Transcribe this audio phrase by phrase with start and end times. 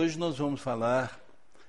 [0.00, 1.20] hoje nós vamos falar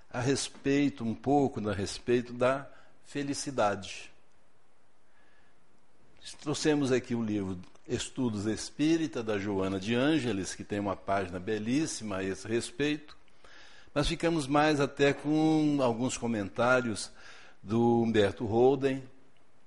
[0.10, 2.66] a respeito, um pouco a respeito da
[3.04, 4.10] felicidade.
[6.40, 12.18] Trouxemos aqui o livro Estudos Espírita, da Joana de Ângeles, que tem uma página belíssima
[12.18, 13.18] a esse respeito,
[13.94, 17.12] mas ficamos mais até com alguns comentários
[17.62, 19.04] do Humberto Holden,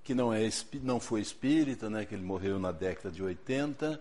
[0.02, 0.48] que não, é,
[0.82, 4.00] não foi espírita, né, que ele morreu na década de 80,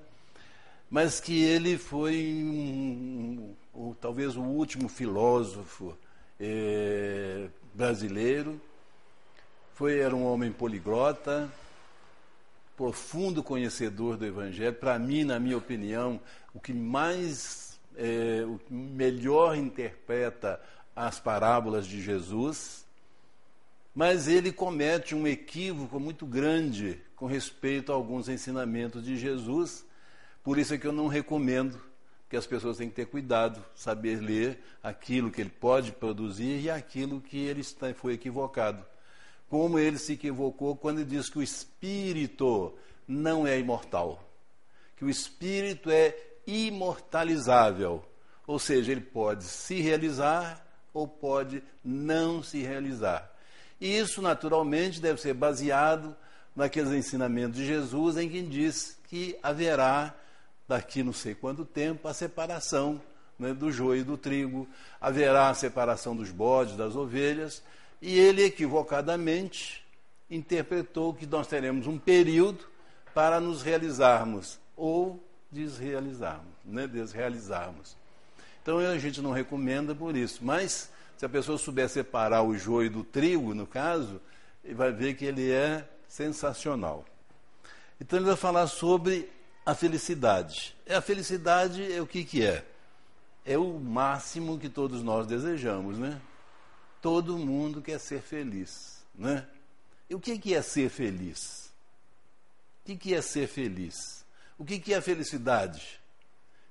[0.93, 2.13] mas que ele foi
[2.45, 5.97] um, um, talvez o último filósofo
[6.39, 8.61] eh, brasileiro.
[9.73, 11.51] Foi, era um homem poliglota,
[12.77, 14.75] profundo conhecedor do Evangelho.
[14.75, 16.19] Para mim, na minha opinião,
[16.53, 20.61] o que mais, é, o melhor interpreta
[20.95, 22.85] as parábolas de Jesus,
[23.95, 29.83] mas ele comete um equívoco muito grande com respeito a alguns ensinamentos de Jesus.
[30.43, 31.79] Por isso é que eu não recomendo
[32.29, 36.69] que as pessoas têm que ter cuidado, saber ler aquilo que ele pode produzir e
[36.69, 37.63] aquilo que ele
[37.93, 38.83] foi equivocado.
[39.47, 42.73] Como ele se equivocou quando ele diz que o espírito
[43.07, 44.27] não é imortal,
[44.97, 46.15] que o espírito é
[46.47, 48.03] imortalizável,
[48.45, 53.31] ou seja, ele pode se realizar ou pode não se realizar.
[53.79, 56.15] E isso, naturalmente, deve ser baseado
[56.55, 60.15] naqueles ensinamentos de Jesus em que diz que haverá,
[60.67, 63.01] daqui não sei quanto tempo, a separação
[63.37, 64.67] né, do joio e do trigo,
[64.99, 67.63] haverá a separação dos bodes, das ovelhas,
[68.01, 69.83] e ele equivocadamente
[70.29, 72.65] interpretou que nós teremos um período
[73.13, 77.95] para nos realizarmos ou desrealizarmos, né, desrealizarmos.
[78.61, 82.89] Então a gente não recomenda por isso, mas se a pessoa souber separar o joio
[82.89, 84.19] do trigo, no caso,
[84.73, 87.05] vai ver que ele é sensacional.
[87.99, 89.29] Então ele vai falar sobre
[89.65, 90.75] a felicidade.
[90.89, 92.65] A felicidade é o que, que é?
[93.45, 96.21] É o máximo que todos nós desejamos, né?
[97.01, 99.47] Todo mundo quer ser feliz, né?
[100.09, 101.71] E o que, que é ser feliz?
[102.81, 104.25] O que, que é ser feliz?
[104.57, 105.99] O que, que é felicidade?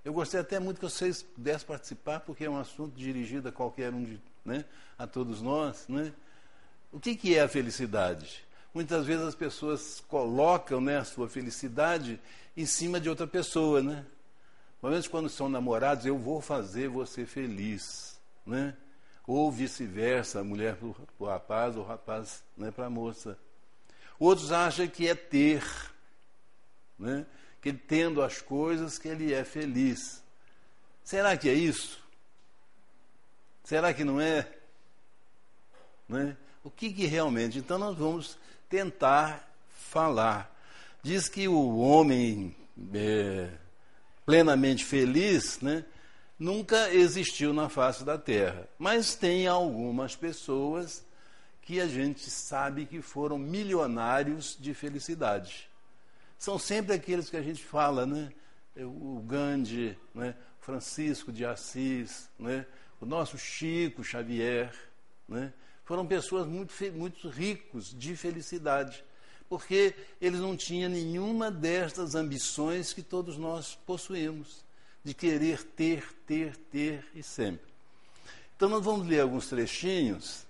[0.05, 3.93] Eu gostei até muito que vocês pudessem participar, porque é um assunto dirigido a qualquer
[3.93, 4.65] um de né?
[4.99, 5.87] a todos nós.
[5.89, 6.13] Né?
[6.91, 8.45] O que, que é a felicidade?
[8.75, 12.19] Muitas vezes as pessoas colocam né, a sua felicidade
[12.57, 13.83] em cima de outra pessoa.
[13.83, 14.05] Né?
[14.81, 18.21] Pelo menos quando são namorados, eu vou fazer você feliz.
[18.47, 18.77] Né?
[19.27, 20.87] Ou vice-versa, a mulher para
[21.19, 23.39] o rapaz, ou o rapaz né, para a moça.
[24.19, 25.65] Outros acham que é ter,
[26.99, 27.27] né?
[27.61, 30.23] que tendo as coisas que ele é feliz.
[31.05, 32.03] Será que é isso?
[33.65, 34.49] Será que não é?
[36.09, 36.37] Né?
[36.65, 37.59] O que, que realmente?
[37.59, 38.39] Então nós vamos
[38.69, 40.52] tentar falar.
[41.03, 42.55] Diz que o homem
[42.95, 43.51] é,
[44.25, 45.85] plenamente feliz né,
[46.39, 48.69] nunca existiu na face da terra.
[48.79, 51.05] Mas tem algumas pessoas
[51.61, 55.69] que a gente sabe que foram milionários de felicidade.
[56.39, 58.33] São sempre aqueles que a gente fala, né?
[58.77, 60.35] O Gandhi, né?
[60.61, 62.65] Francisco de Assis, né?
[63.01, 64.73] o nosso Chico Xavier,
[65.29, 65.53] né?
[65.85, 69.05] foram pessoas muito, muito ricos de felicidade,
[69.49, 74.65] porque eles não tinham nenhuma destas ambições que todos nós possuímos,
[75.05, 77.73] de querer ter, ter, ter e sempre.
[78.57, 80.47] Então, nós vamos ler alguns trechinhos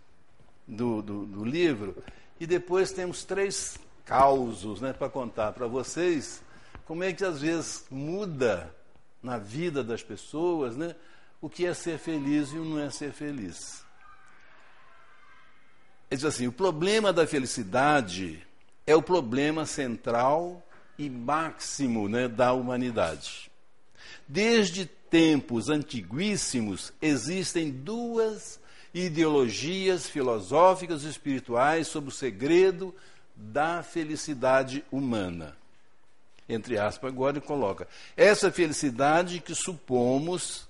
[0.67, 2.03] do, do, do livro
[2.39, 6.43] e depois temos três causos né, para contar para vocês
[6.85, 8.75] como é que às vezes muda
[9.23, 10.95] na vida das pessoas, né?
[11.41, 13.85] o que é ser feliz e o não é ser feliz.
[16.11, 18.47] Ele diz assim: o problema da felicidade
[18.87, 20.63] é o problema central
[20.99, 23.51] e máximo né, da humanidade.
[24.27, 28.61] Desde tempos antiguíssimos existem duas
[28.95, 32.95] ideologias filosóficas e espirituais sobre o segredo
[33.35, 35.57] da felicidade humana.
[36.49, 40.69] Entre aspas, agora ele coloca: essa felicidade que supomos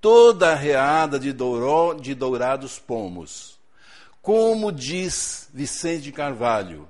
[0.00, 3.58] toda a reada de, douro, de dourados pomos,
[4.22, 6.88] como diz Vicente Carvalho,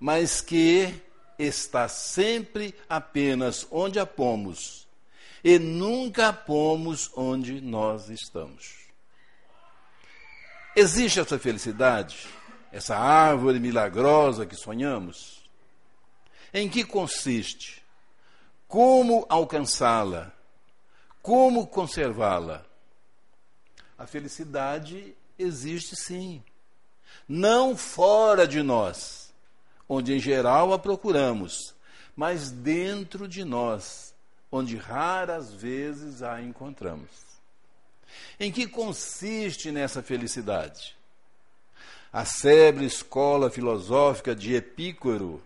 [0.00, 0.94] mas que
[1.38, 4.88] está sempre apenas onde a pomos,
[5.44, 8.80] e nunca a pomos onde nós estamos.
[10.74, 12.26] Existe essa felicidade,
[12.72, 15.44] essa árvore milagrosa que sonhamos?
[16.52, 17.82] Em que consiste?
[18.66, 20.32] Como alcançá-la?
[21.20, 22.64] Como conservá-la?
[23.98, 26.42] A felicidade existe sim.
[27.28, 29.19] Não fora de nós,
[29.92, 31.74] onde em geral a procuramos,
[32.14, 34.14] mas dentro de nós,
[34.50, 37.10] onde raras vezes a encontramos.
[38.38, 40.94] Em que consiste nessa felicidade?
[42.12, 45.42] A célebre escola filosófica de Epícoro,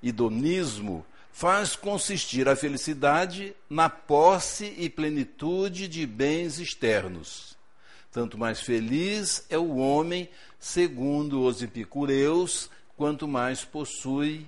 [0.00, 7.56] hedonismo, faz consistir a felicidade na posse e plenitude de bens externos.
[8.12, 10.28] Tanto mais feliz é o homem,
[10.60, 14.44] segundo os epicureus, quanto mais possui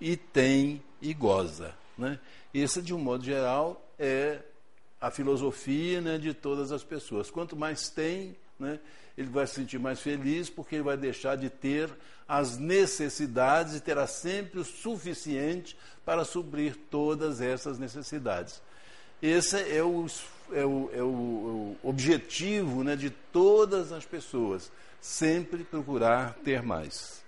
[0.00, 1.74] e tem e goza.
[1.98, 2.20] Né?
[2.54, 4.38] Essa, de um modo geral, é
[5.00, 7.30] a filosofia né, de todas as pessoas.
[7.30, 8.78] Quanto mais tem, né,
[9.18, 11.90] ele vai se sentir mais feliz porque ele vai deixar de ter
[12.28, 18.62] as necessidades e terá sempre o suficiente para suprir todas essas necessidades.
[19.20, 20.06] Esse é o,
[20.52, 24.70] é o, é o objetivo né, de todas as pessoas,
[25.00, 27.20] sempre procurar ter mais.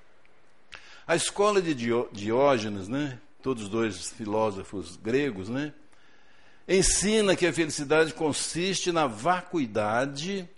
[1.12, 1.74] A escola de
[2.10, 5.74] Diógenes, né, todos dois filósofos gregos, né,
[6.66, 10.48] ensina que a felicidade consiste na vacuidade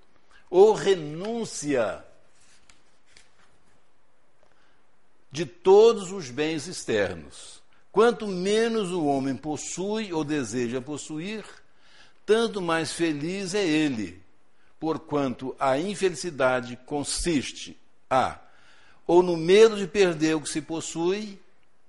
[0.49, 2.05] ou renúncia
[5.33, 7.61] de todos os bens externos.
[7.91, 11.45] Quanto menos o homem possui ou deseja possuir,
[12.25, 14.23] tanto mais feliz é ele,
[14.79, 17.77] porquanto a infelicidade consiste
[18.09, 18.44] a
[19.06, 21.39] ou no medo de perder o que se possui,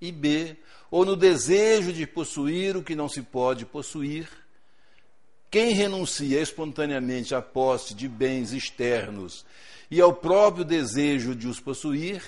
[0.02, 0.58] e b
[0.92, 4.30] ou no desejo de possuir o que não se pode possuir
[5.56, 9.46] quem renuncia espontaneamente à posse de bens externos
[9.90, 12.22] e ao próprio desejo de os possuir,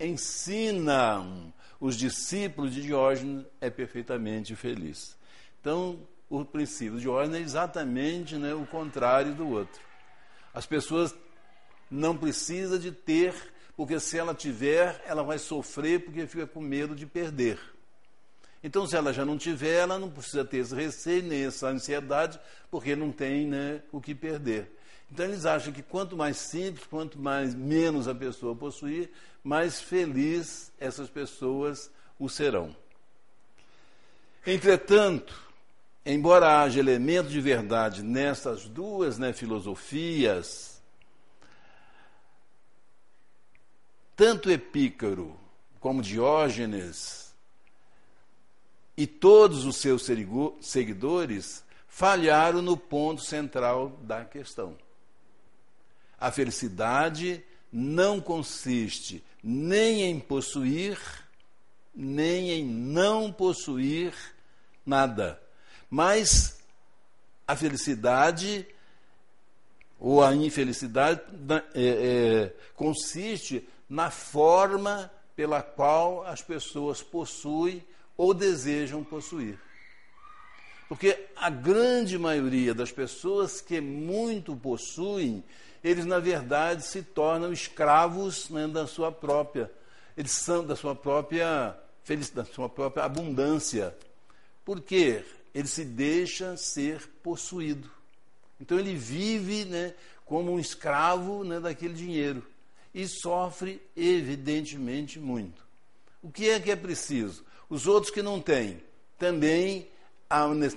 [0.00, 5.14] ensinam os discípulos de Diógenes é perfeitamente feliz.
[5.60, 5.98] Então,
[6.30, 9.82] o princípio de Diógenes é exatamente né, o contrário do outro.
[10.54, 11.14] As pessoas
[11.90, 13.34] não precisam de ter,
[13.76, 17.58] porque se ela tiver, ela vai sofrer porque fica com medo de perder.
[18.64, 22.40] Então, se ela já não tiver, ela não precisa ter esse receio nem essa ansiedade,
[22.70, 24.72] porque não tem né, o que perder.
[25.12, 29.10] Então, eles acham que quanto mais simples, quanto mais menos a pessoa possuir,
[29.44, 32.74] mais feliz essas pessoas o serão.
[34.44, 35.40] Entretanto,
[36.04, 40.75] embora haja elementos de verdade nessas duas né, filosofias,
[44.16, 45.38] tanto Epícaro
[45.78, 47.34] como Diógenes
[48.96, 50.08] e todos os seus
[50.60, 54.76] seguidores falharam no ponto central da questão.
[56.18, 60.98] A felicidade não consiste nem em possuir,
[61.94, 64.14] nem em não possuir
[64.84, 65.40] nada,
[65.90, 66.58] mas
[67.46, 68.66] a felicidade
[69.98, 71.20] ou a infelicidade
[71.74, 77.84] é, é, consiste na forma pela qual as pessoas possuem
[78.16, 79.58] ou desejam possuir.
[80.88, 85.44] Porque a grande maioria das pessoas que muito possuem,
[85.82, 89.70] eles na verdade se tornam escravos né, da sua própria,
[90.16, 93.94] eles são da sua própria felicidade, da sua própria abundância.
[94.64, 95.24] Porque
[95.54, 97.90] ele se deixa ser possuído.
[98.60, 99.92] Então ele vive né,
[100.24, 102.42] como um escravo né, daquele dinheiro
[102.96, 105.62] e sofre evidentemente muito.
[106.22, 107.44] O que é que é preciso?
[107.68, 108.82] Os outros que não têm,
[109.18, 109.86] também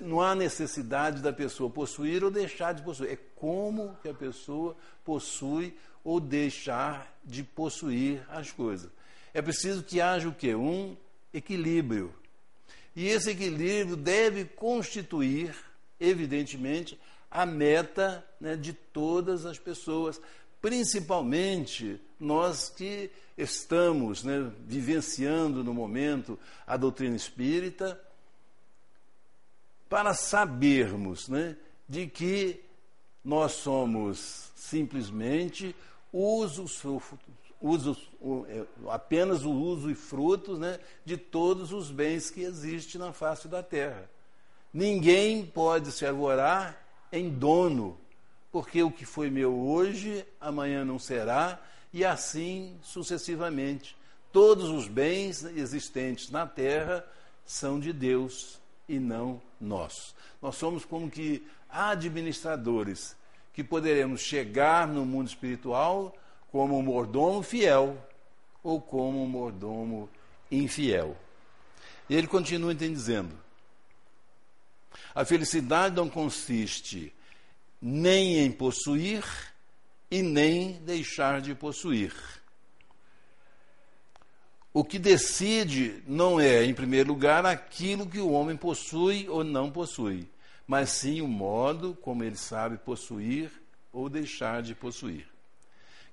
[0.02, 3.12] não há necessidade da pessoa possuir ou deixar de possuir.
[3.12, 8.92] É como que a pessoa possui ou deixar de possuir as coisas.
[9.34, 10.54] É preciso que haja o quê?
[10.54, 10.98] Um
[11.34, 12.14] equilíbrio.
[12.98, 15.56] E esse equilíbrio deve constituir,
[15.98, 17.00] evidentemente,
[17.32, 20.20] a meta né, de todas as pessoas,
[20.62, 28.00] principalmente nós que estamos né, vivenciando no momento a doutrina espírita,
[29.88, 31.56] para sabermos né,
[31.88, 32.62] de que
[33.24, 35.76] nós somos simplesmente
[36.12, 36.84] usos,
[37.62, 38.10] usos,
[38.48, 43.48] é, apenas o uso e frutos né, de todos os bens que existem na face
[43.48, 44.10] da terra.
[44.72, 47.98] Ninguém pode se arvorar em dono
[48.52, 51.62] porque o que foi meu hoje, amanhã não será,
[51.94, 53.96] e assim sucessivamente.
[54.32, 57.06] Todos os bens existentes na terra
[57.46, 60.16] são de Deus e não nossos.
[60.42, 63.16] Nós somos como que administradores
[63.54, 66.16] que poderemos chegar no mundo espiritual
[66.52, 67.98] como um mordomo fiel
[68.64, 70.10] ou como um mordomo
[70.52, 71.18] infiel.
[72.10, 73.38] E ele continua dizendo:
[75.14, 77.14] a felicidade não consiste
[77.82, 79.24] nem em possuir
[80.10, 82.14] e nem deixar de possuir.
[84.74, 89.72] O que decide não é, em primeiro lugar, aquilo que o homem possui ou não
[89.72, 90.28] possui,
[90.68, 93.52] mas sim o modo como ele sabe possuir
[93.92, 95.28] ou deixar de possuir.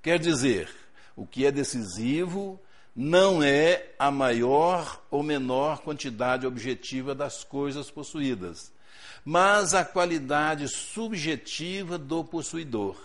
[0.03, 0.71] Quer dizer,
[1.15, 2.59] o que é decisivo
[2.95, 8.73] não é a maior ou menor quantidade objetiva das coisas possuídas,
[9.23, 12.97] mas a qualidade subjetiva do possuidor.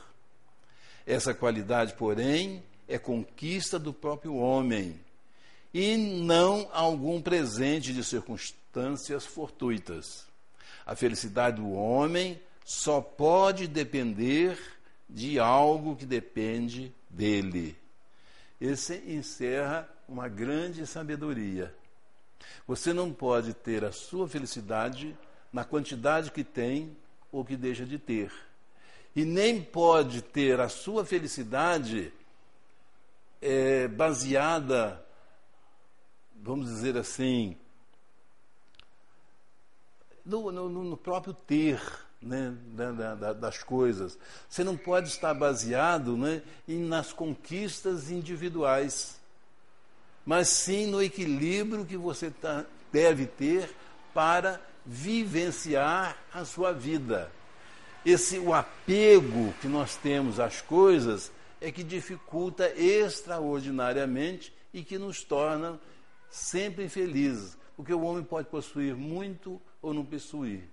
[1.06, 5.00] Essa qualidade, porém, é conquista do próprio homem
[5.74, 10.26] e não algum presente de circunstâncias fortuitas.
[10.86, 14.58] A felicidade do homem só pode depender
[15.10, 17.78] de algo que depende dele.
[18.60, 21.74] Esse encerra uma grande sabedoria.
[22.68, 25.18] Você não pode ter a sua felicidade
[25.52, 26.96] na quantidade que tem
[27.32, 28.32] ou que deixa de ter.
[29.16, 32.14] E nem pode ter a sua felicidade
[33.42, 35.04] é, baseada,
[36.36, 37.58] vamos dizer assim,
[40.26, 41.82] no, no, no próprio ter
[42.22, 44.18] né, da, da, das coisas.
[44.48, 49.20] Você não pode estar baseado né, nas conquistas individuais,
[50.26, 53.74] mas sim no equilíbrio que você tá, deve ter
[54.14, 57.32] para vivenciar a sua vida.
[58.06, 65.24] Esse o apego que nós temos às coisas é que dificulta extraordinariamente e que nos
[65.24, 65.80] torna
[66.30, 70.64] sempre infelizes, porque o homem pode possuir muito ou não possuir.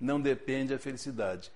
[0.00, 1.52] Não depende a felicidade.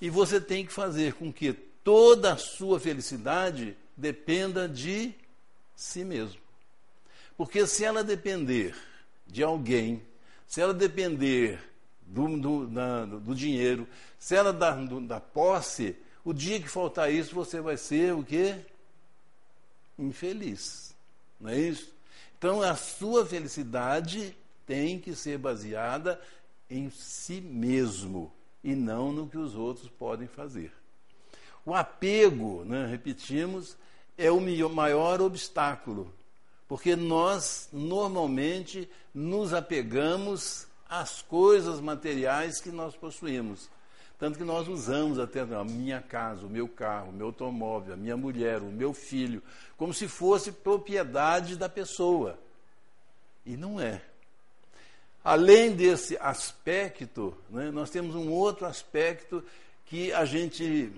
[0.00, 5.14] E você tem que fazer com que toda a sua felicidade dependa de
[5.74, 6.40] si mesmo.
[7.36, 8.74] Porque se ela depender
[9.26, 10.02] de alguém,
[10.46, 11.58] se ela depender
[12.06, 13.86] do, do, da, do dinheiro,
[14.18, 18.22] se ela da, do, da posse, o dia que faltar isso, você vai ser o
[18.22, 18.56] quê?
[19.98, 20.94] Infeliz.
[21.40, 21.92] Não é isso?
[22.38, 26.20] Então a sua felicidade tem que ser baseada
[26.70, 28.32] em si mesmo
[28.62, 30.72] e não no que os outros podem fazer.
[31.64, 33.76] O apego, né, repetimos,
[34.16, 34.40] é o
[34.70, 36.12] maior obstáculo,
[36.68, 43.70] porque nós normalmente nos apegamos às coisas materiais que nós possuímos.
[44.18, 47.96] Tanto que nós usamos até a minha casa, o meu carro, o meu automóvel, a
[47.96, 49.42] minha mulher, o meu filho,
[49.78, 52.38] como se fosse propriedade da pessoa.
[53.46, 54.02] E não é.
[55.24, 59.42] Além desse aspecto, né, nós temos um outro aspecto
[59.86, 60.92] que a gente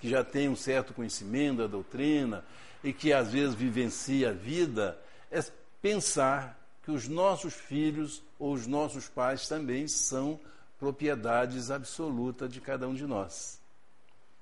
[0.00, 2.44] que já tem um certo conhecimento da doutrina
[2.84, 4.98] e que às vezes vivencia a vida,
[5.30, 5.42] é
[5.82, 10.40] pensar que os nossos filhos ou os nossos pais também são
[10.78, 13.60] propriedades absolutas de cada um de nós.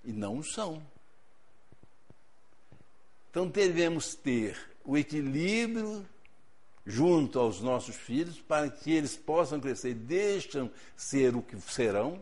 [0.04, 0.82] E não são.
[3.30, 6.06] Então devemos ter o equilíbrio
[6.86, 12.18] junto aos nossos filhos, para que eles possam crescer e deixam ser o que serão,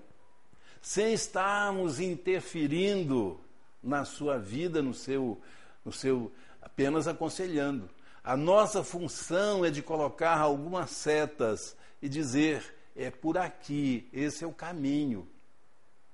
[0.83, 3.41] sem estarmos interferindo
[3.81, 5.41] na sua vida, no seu,
[5.85, 7.89] no seu apenas aconselhando.
[8.27, 14.47] A nossa função é de colocar algumas setas e dizer: é por aqui, esse é
[14.49, 15.29] o caminho.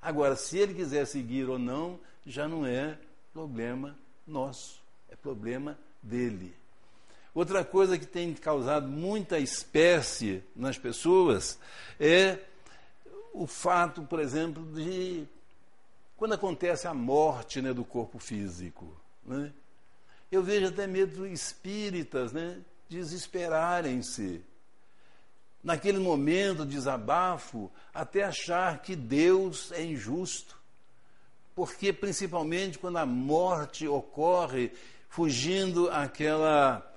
[0.01, 2.99] Agora, se ele quiser seguir ou não, já não é
[3.33, 6.55] problema nosso, é problema dele.
[7.35, 11.59] Outra coisa que tem causado muita espécie nas pessoas
[11.99, 12.41] é
[13.33, 15.27] o fato, por exemplo, de
[16.15, 18.87] quando acontece a morte né, do corpo físico.
[19.25, 19.51] Né?
[20.33, 22.59] Eu vejo até mesmo espíritas né,
[22.89, 24.43] desesperarem-se.
[25.63, 30.57] Naquele momento de desabafo, até achar que Deus é injusto.
[31.55, 34.73] Porque, principalmente, quando a morte ocorre,
[35.07, 36.89] fugindo aquela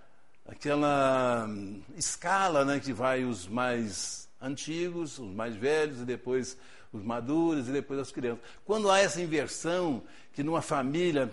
[0.48, 6.58] aquela hum, escala né, que vai os mais antigos, os mais velhos, e depois
[6.94, 8.46] os maduros, e depois as crianças.
[8.64, 11.30] Quando há essa inversão, que numa família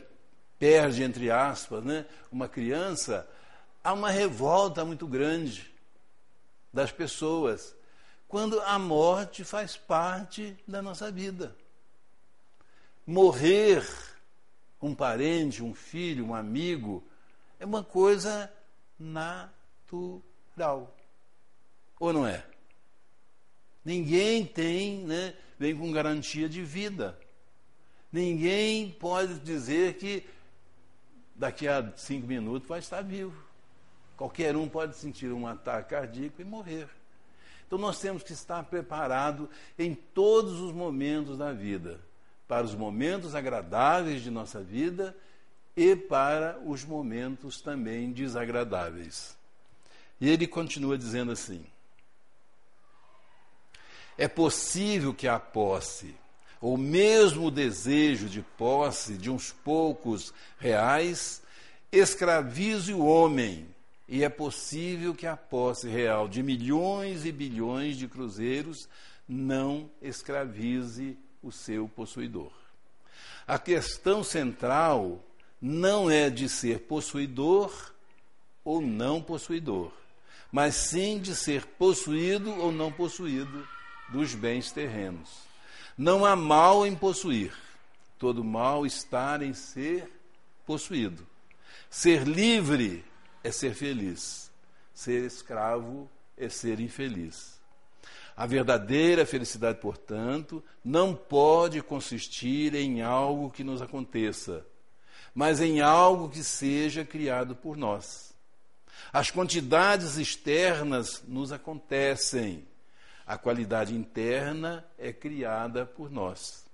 [0.62, 3.28] perde, entre aspas, né, uma criança,
[3.82, 5.68] há uma revolta muito grande
[6.72, 7.74] das pessoas.
[8.28, 11.56] Quando a morte faz parte da nossa vida.
[13.04, 13.84] Morrer
[14.80, 17.02] um parente, um filho, um amigo,
[17.58, 18.48] é uma coisa
[18.96, 20.96] natural.
[21.98, 22.46] Ou não é?
[23.84, 27.18] Ninguém tem, né, vem com garantia de vida.
[28.12, 30.24] Ninguém pode dizer que
[31.34, 33.36] daqui a cinco minutos vai estar vivo.
[34.16, 36.88] Qualquer um pode sentir um ataque cardíaco e morrer.
[37.66, 39.48] Então nós temos que estar preparados
[39.78, 41.98] em todos os momentos da vida,
[42.46, 45.16] para os momentos agradáveis de nossa vida
[45.76, 49.36] e para os momentos também desagradáveis.
[50.20, 51.64] E ele continua dizendo assim:
[54.16, 56.14] É possível que a posse,
[56.62, 61.42] ou mesmo o desejo de posse de uns poucos reais,
[61.90, 63.66] escravize o homem.
[64.08, 68.88] E é possível que a posse real de milhões e bilhões de cruzeiros
[69.28, 72.52] não escravize o seu possuidor.
[73.44, 75.20] A questão central
[75.60, 77.92] não é de ser possuidor
[78.64, 79.90] ou não possuidor,
[80.52, 83.66] mas sim de ser possuído ou não possuído
[84.10, 85.51] dos bens terrenos.
[85.96, 87.52] Não há mal em possuir,
[88.18, 90.10] todo mal está em ser
[90.64, 91.26] possuído.
[91.90, 93.04] Ser livre
[93.44, 94.50] é ser feliz,
[94.94, 97.60] ser escravo é ser infeliz.
[98.34, 104.66] A verdadeira felicidade, portanto, não pode consistir em algo que nos aconteça,
[105.34, 108.32] mas em algo que seja criado por nós.
[109.12, 112.66] As quantidades externas nos acontecem,
[113.26, 116.64] a qualidade interna é criada por nós.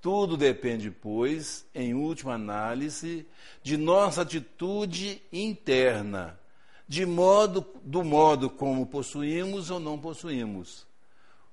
[0.00, 3.26] Tudo depende, pois, em última análise,
[3.62, 6.38] de nossa atitude interna,
[6.86, 10.86] de modo, do modo como possuímos ou não possuímos.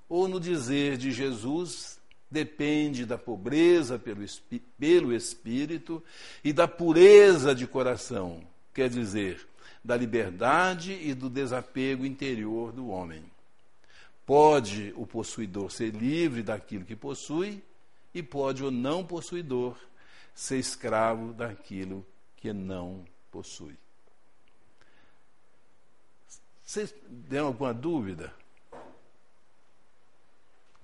[0.07, 4.23] Ou no dizer de Jesus, depende da pobreza pelo,
[4.77, 6.03] pelo espírito
[6.43, 8.43] e da pureza de coração,
[8.73, 9.47] quer dizer,
[9.83, 13.23] da liberdade e do desapego interior do homem.
[14.25, 17.63] Pode o possuidor ser livre daquilo que possui,
[18.13, 19.77] e pode o não possuidor
[20.33, 22.05] ser escravo daquilo
[22.37, 23.77] que não possui.
[26.63, 26.95] Vocês
[27.29, 28.33] têm alguma dúvida?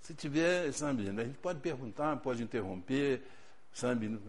[0.02, 3.24] Se tiver, sabe, a gente pode perguntar, pode interromper,
[3.74, 4.20] sabe?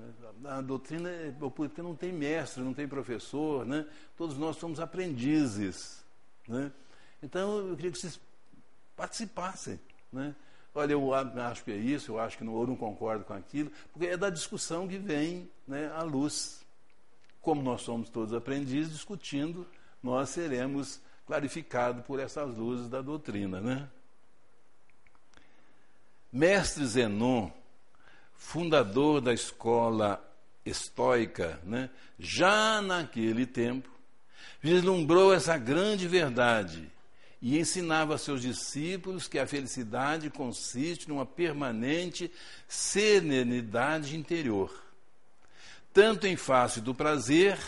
[0.44, 3.86] A doutrina é porque não tem mestre, não tem professor, né?
[4.16, 6.04] Todos nós somos aprendizes,
[6.46, 6.70] né?
[7.22, 8.20] Então eu queria que vocês
[8.96, 9.80] participassem.
[10.12, 10.34] Né?
[10.74, 13.70] Olha, eu acho que é isso, eu acho que não, eu não concordo com aquilo,
[13.92, 16.64] porque é da discussão que vem né, à luz.
[17.40, 19.66] Como nós somos todos aprendizes, discutindo,
[20.02, 23.60] nós seremos clarificados por essas luzes da doutrina.
[23.60, 23.88] Né?
[26.32, 27.50] Mestre Zenon,
[28.34, 30.22] fundador da escola
[30.64, 33.90] estoica, né, já naquele tempo,
[34.60, 36.90] vislumbrou essa grande verdade
[37.42, 42.30] e ensinava a seus discípulos que a felicidade consiste numa permanente
[42.68, 44.72] serenidade interior,
[45.92, 47.58] tanto em face do prazer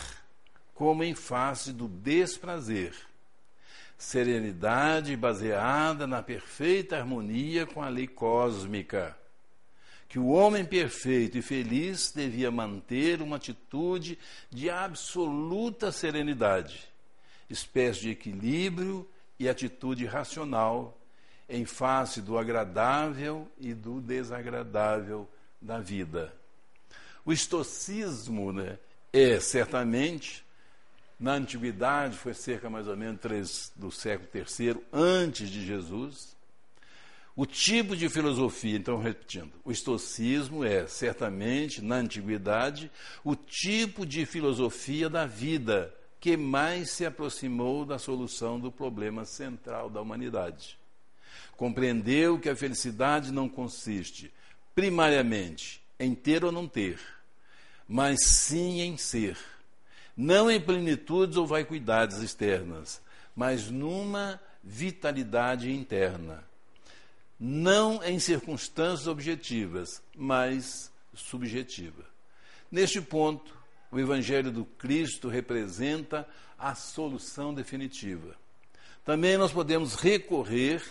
[0.72, 2.94] como em face do desprazer.
[3.98, 9.16] Serenidade baseada na perfeita harmonia com a lei cósmica.
[10.08, 14.18] Que o homem perfeito e feliz devia manter uma atitude
[14.50, 16.88] de absoluta serenidade,
[17.48, 19.08] espécie de equilíbrio
[19.44, 20.98] e atitude racional
[21.48, 25.28] em face do agradável e do desagradável
[25.60, 26.34] da vida.
[27.24, 28.78] O estoicismo né,
[29.12, 30.44] é certamente,
[31.20, 36.34] na antiguidade, foi cerca mais ou menos 3 do século III antes de Jesus.
[37.36, 42.90] O tipo de filosofia, então repetindo, o estoicismo é certamente, na antiguidade,
[43.22, 49.90] o tipo de filosofia da vida que mais se aproximou da solução do problema central
[49.90, 50.78] da humanidade.
[51.54, 54.32] Compreendeu que a felicidade não consiste,
[54.74, 56.98] primariamente, em ter ou não ter,
[57.86, 59.36] mas sim em ser.
[60.16, 63.02] Não em plenitudes ou vacuidades externas,
[63.36, 66.42] mas numa vitalidade interna.
[67.38, 72.02] Não em circunstâncias objetivas, mas subjetiva.
[72.72, 73.54] Neste ponto,
[73.94, 76.26] o Evangelho do Cristo representa
[76.58, 78.34] a solução definitiva.
[79.04, 80.82] Também nós podemos recorrer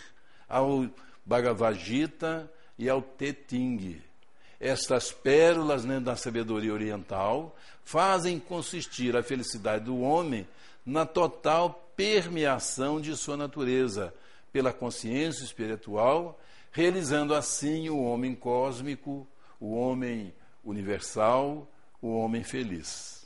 [0.47, 0.87] ao
[1.25, 4.01] Bhagavad Gita e ao Teting.
[4.57, 10.47] Estas pérolas né, da sabedoria oriental fazem consistir a felicidade do homem
[10.85, 14.13] na total permeação de sua natureza
[14.53, 16.39] pela consciência espiritual,
[16.71, 19.27] realizando assim o homem cósmico,
[19.59, 21.67] o homem universal,
[22.03, 23.25] o homem feliz.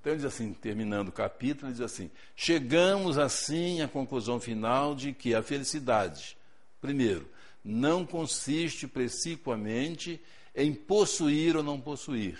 [0.00, 4.94] Então ele diz assim, terminando o capítulo, ele diz assim: chegamos assim à conclusão final
[4.94, 6.36] de que a felicidade,
[6.80, 7.28] primeiro,
[7.64, 10.22] não consiste precipuamente
[10.54, 12.38] em possuir ou não possuir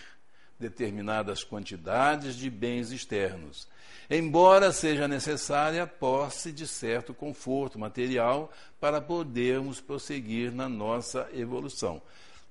[0.60, 3.66] determinadas quantidades de bens externos,
[4.08, 12.00] embora seja necessária a posse de certo conforto material para podermos prosseguir na nossa evolução.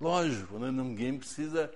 [0.01, 0.69] Lógico, né?
[0.71, 1.71] ninguém precisa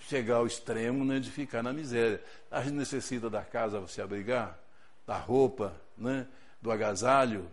[0.00, 2.22] chegar ao extremo né, de ficar na miséria.
[2.50, 4.58] A gente necessita da casa para se abrigar,
[5.06, 6.26] da roupa, né,
[6.60, 7.48] do agasalho,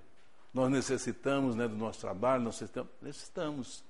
[0.55, 2.63] nós necessitamos né, do nosso trabalho, nós
[3.01, 3.83] necessitamos.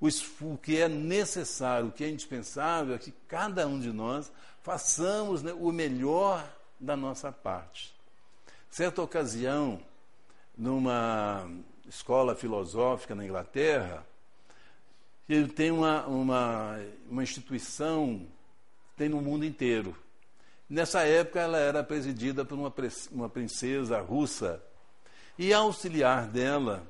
[0.00, 5.42] O, que é necessário, o que é indispensável é que cada um de nós façamos
[5.42, 6.42] né, o melhor
[6.80, 7.94] da nossa parte.
[8.70, 9.78] Certa ocasião,
[10.56, 11.46] numa
[11.86, 14.06] escola filosófica na Inglaterra,
[15.54, 18.26] tem uma, uma, uma instituição,
[18.96, 19.96] tem no mundo inteiro.
[20.68, 22.72] Nessa época ela era presidida por uma,
[23.12, 24.60] uma princesa russa.
[25.38, 26.84] E a auxiliar dela,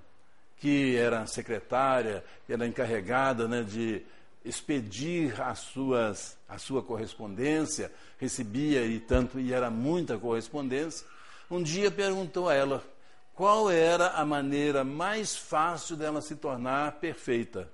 [0.57, 4.03] que era secretária, era encarregada né, de
[4.43, 11.07] expedir as suas, a sua correspondência, recebia e tanto, e era muita correspondência,
[11.51, 12.83] um dia perguntou a ela
[13.35, 17.71] qual era a maneira mais fácil dela se tornar perfeita.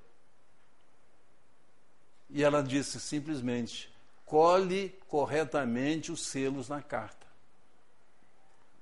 [2.29, 3.93] E ela disse simplesmente:
[4.25, 7.27] cole corretamente os selos na carta.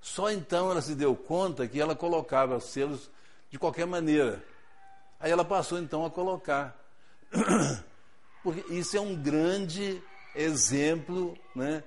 [0.00, 3.10] Só então ela se deu conta que ela colocava os selos
[3.50, 4.44] de qualquer maneira.
[5.18, 6.78] Aí ela passou então a colocar.
[8.42, 10.02] Porque isso é um grande
[10.34, 11.82] exemplo né,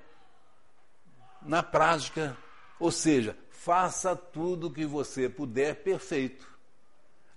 [1.44, 2.36] na prática.
[2.80, 6.57] Ou seja, faça tudo o que você puder perfeito.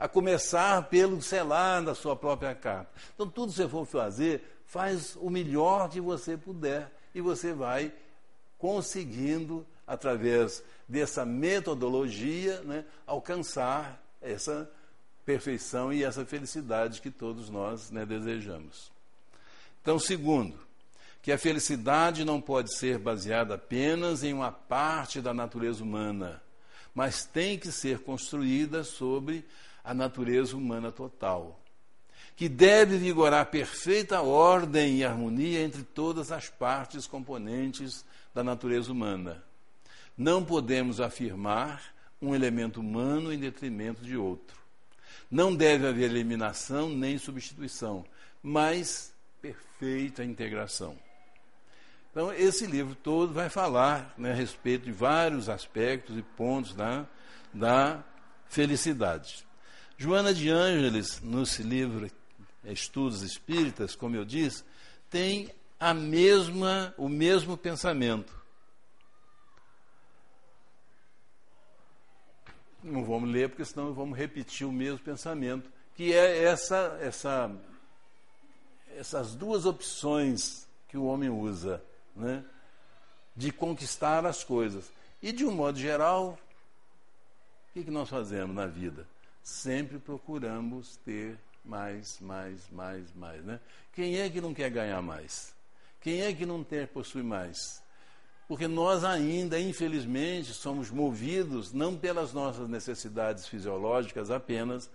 [0.00, 2.90] A começar pelo selar da sua própria carta.
[3.14, 7.92] Então, tudo que você for fazer, faz o melhor que você puder e você vai
[8.58, 14.70] conseguindo, através dessa metodologia, né, alcançar essa
[15.24, 18.90] perfeição e essa felicidade que todos nós né, desejamos.
[19.82, 20.58] Então, segundo,
[21.22, 26.42] que a felicidade não pode ser baseada apenas em uma parte da natureza humana,
[26.94, 29.44] mas tem que ser construída sobre
[29.82, 31.60] a natureza humana total,
[32.36, 39.42] que deve vigorar perfeita ordem e harmonia entre todas as partes componentes da natureza humana.
[40.16, 44.58] Não podemos afirmar um elemento humano em detrimento de outro.
[45.30, 48.04] Não deve haver eliminação nem substituição,
[48.42, 50.96] mas perfeita integração.
[52.10, 57.06] Então, esse livro todo vai falar né, a respeito de vários aspectos e pontos da,
[57.54, 58.02] da
[58.48, 59.46] felicidade.
[60.02, 62.10] Joana de Ângeles, nesse livro
[62.64, 64.64] Estudos Espíritas, como eu disse,
[65.10, 68.32] tem a mesma, o mesmo pensamento.
[72.82, 77.54] Não vamos ler, porque senão vamos repetir o mesmo pensamento, que é essa, essa,
[78.96, 81.84] essas duas opções que o homem usa
[82.16, 82.42] né,
[83.36, 84.90] de conquistar as coisas.
[85.20, 86.38] E, de um modo geral,
[87.68, 89.06] o que, que nós fazemos na vida?
[89.42, 93.44] Sempre procuramos ter mais, mais, mais, mais.
[93.44, 93.60] Né?
[93.92, 95.54] Quem é que não quer ganhar mais?
[96.00, 97.82] Quem é que não quer possuir mais?
[98.48, 104.90] Porque nós ainda, infelizmente, somos movidos não pelas nossas necessidades fisiológicas apenas,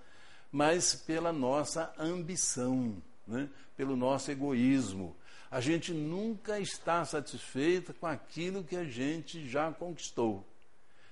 [0.51, 3.49] mas pela nossa ambição, né?
[3.77, 5.15] pelo nosso egoísmo,
[5.49, 10.45] a gente nunca está satisfeito com aquilo que a gente já conquistou.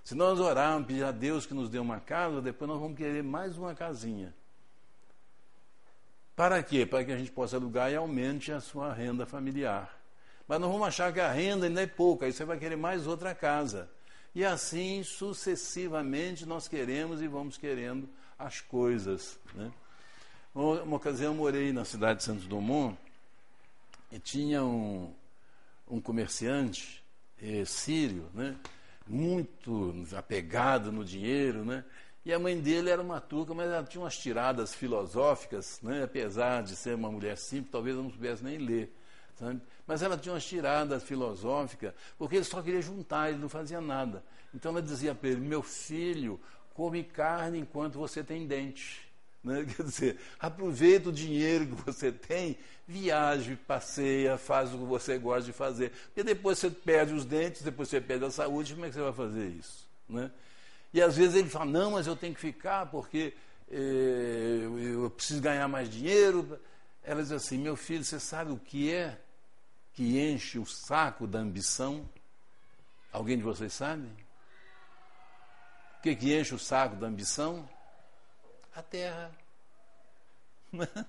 [0.03, 3.23] Se nós orarmos, pedir a Deus que nos dê uma casa, depois nós vamos querer
[3.23, 4.33] mais uma casinha.
[6.35, 6.85] Para quê?
[6.85, 9.97] Para que a gente possa alugar e aumente a sua renda familiar.
[10.47, 13.07] Mas não vamos achar que a renda ainda é pouca, aí você vai querer mais
[13.07, 13.89] outra casa.
[14.35, 19.39] E assim sucessivamente nós queremos e vamos querendo as coisas.
[19.53, 19.71] Né?
[20.53, 22.97] Uma ocasião eu morei na cidade de Santos Dumont
[24.11, 25.13] e tinha um,
[25.87, 27.03] um comerciante
[27.41, 28.55] eh, sírio, né,
[29.07, 31.83] muito apegado no dinheiro, né,
[32.25, 36.63] e a mãe dele era uma turca, mas ela tinha umas tiradas filosóficas, né, apesar
[36.63, 38.95] de ser uma mulher simples, talvez ela não soubesse nem ler.
[39.35, 39.59] Sabe?
[39.85, 44.23] Mas ela tinha umas tiradas filosóficas, porque ele só queria juntar, ele não fazia nada.
[44.53, 46.39] Então ela dizia para ele: Meu filho,
[46.73, 49.11] come carne enquanto você tem dente.
[49.43, 49.65] Né?
[49.75, 55.43] Quer dizer, aproveita o dinheiro que você tem, viaje, passeia, faz o que você gosta
[55.43, 55.91] de fazer.
[56.07, 59.01] Porque depois você perde os dentes, depois você perde a saúde, como é que você
[59.01, 59.87] vai fazer isso?
[60.07, 60.31] Né?
[60.93, 63.33] E às vezes ele fala, não, mas eu tenho que ficar porque
[63.71, 64.61] eh,
[64.93, 66.59] eu preciso ganhar mais dinheiro.
[67.03, 69.17] Ela diz assim, meu filho, você sabe o que é
[69.93, 72.07] que enche o saco da ambição?
[73.11, 74.07] Alguém de vocês sabe?
[75.99, 77.67] O que, que enche o saco da ambição?
[78.75, 79.31] A terra.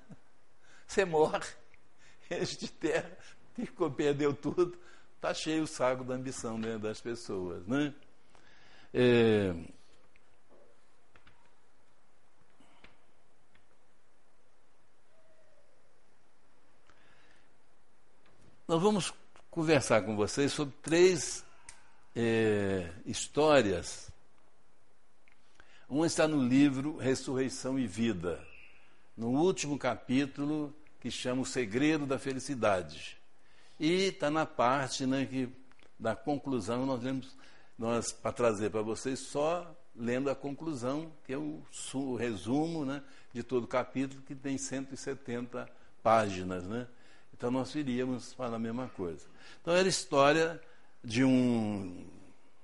[0.87, 1.41] Você morre,
[2.31, 3.11] enche de terra,
[3.55, 4.79] ficou, perdeu tudo,
[5.17, 7.67] está cheio o saco da ambição dentro das pessoas.
[7.67, 7.95] Né?
[8.93, 9.55] É,
[18.69, 19.13] nós vamos
[19.51, 21.45] conversar com vocês sobre três
[22.15, 24.14] é, histórias
[25.89, 28.43] Uma está no livro Ressurreição e Vida,
[29.15, 33.19] no último capítulo que chama O Segredo da Felicidade.
[33.79, 35.47] E está na parte né, que,
[35.99, 37.37] da conclusão, nós lemos,
[37.79, 43.03] nós, para trazer para vocês, só lendo a conclusão, que é o, o resumo né,
[43.35, 45.69] de todo o capítulo, que tem 170
[46.03, 46.65] páginas.
[46.65, 46.87] Né?
[47.37, 49.27] Então nós iríamos para a mesma coisa.
[49.61, 50.59] Então era a história
[51.05, 52.07] de um,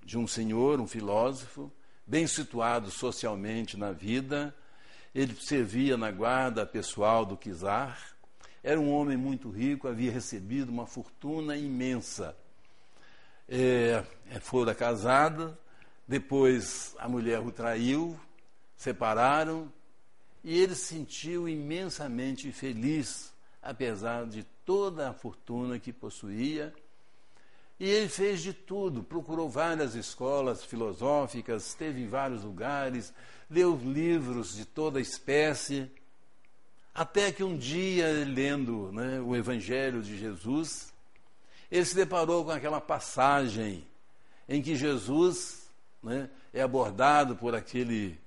[0.03, 1.71] de um senhor, um filósofo,
[2.11, 4.53] bem situado socialmente na vida.
[5.15, 8.17] Ele servia na guarda pessoal do czar.
[8.65, 12.37] Era um homem muito rico, havia recebido uma fortuna imensa.
[13.49, 15.57] É, é fora casada,
[16.07, 18.19] depois a mulher o traiu,
[18.77, 19.73] separaram,
[20.43, 26.75] e ele se sentiu imensamente feliz, apesar de toda a fortuna que possuía
[27.81, 33.11] e ele fez de tudo, procurou várias escolas filosóficas, esteve em vários lugares,
[33.49, 35.91] leu livros de toda espécie,
[36.95, 40.93] até que um dia, lendo né, o Evangelho de Jesus,
[41.71, 43.87] ele se deparou com aquela passagem
[44.47, 45.71] em que Jesus
[46.03, 48.21] né, é abordado por aquele,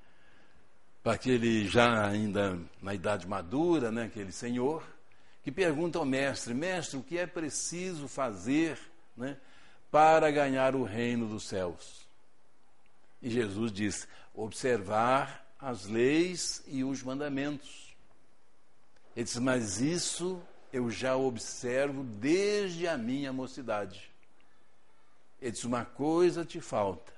[1.03, 4.83] por aquele já ainda na idade madura, né, aquele senhor,
[5.43, 8.79] que pergunta ao mestre: Mestre, o que é preciso fazer?
[9.15, 9.37] Né,
[9.91, 12.07] para ganhar o reino dos céus.
[13.21, 17.95] E Jesus diz: observar as leis e os mandamentos.
[19.15, 24.11] Ele diz: mas isso eu já observo desde a minha mocidade.
[25.41, 27.13] Ele diz: uma coisa te falta.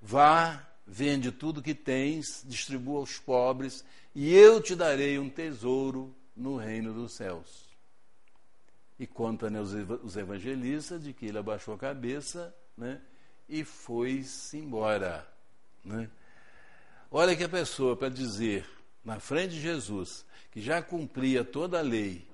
[0.00, 6.56] Vá, vende tudo que tens, distribua aos pobres, e eu te darei um tesouro no
[6.56, 7.65] reino dos céus.
[8.98, 13.00] E conta né, os evangelistas de que ele abaixou a cabeça né,
[13.48, 15.26] e foi-se embora.
[15.84, 16.10] Né?
[17.10, 18.68] Olha que a pessoa, para dizer
[19.04, 22.26] na frente de Jesus que já cumpria toda a lei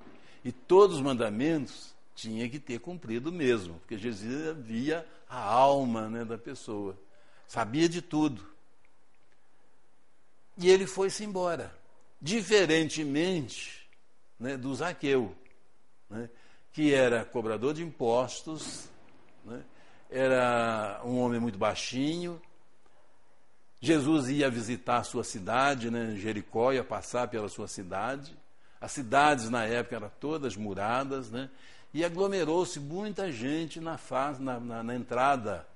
[0.44, 6.24] e todos os mandamentos, tinha que ter cumprido mesmo, porque Jesus via a alma né,
[6.24, 6.98] da pessoa,
[7.46, 8.46] sabia de tudo.
[10.56, 11.74] E ele foi-se embora,
[12.20, 13.88] diferentemente
[14.38, 15.34] né, do Zaqueu.
[16.08, 16.28] Né?
[16.72, 18.88] Que era cobrador de impostos,
[19.44, 19.62] né?
[20.10, 22.40] era um homem muito baixinho.
[23.80, 26.14] Jesus ia visitar a sua cidade, né?
[26.16, 28.36] Jericó, ia passar pela sua cidade.
[28.80, 31.50] As cidades na época eram todas muradas, né?
[31.94, 35.66] e aglomerou-se muita gente na, faz, na, na, na entrada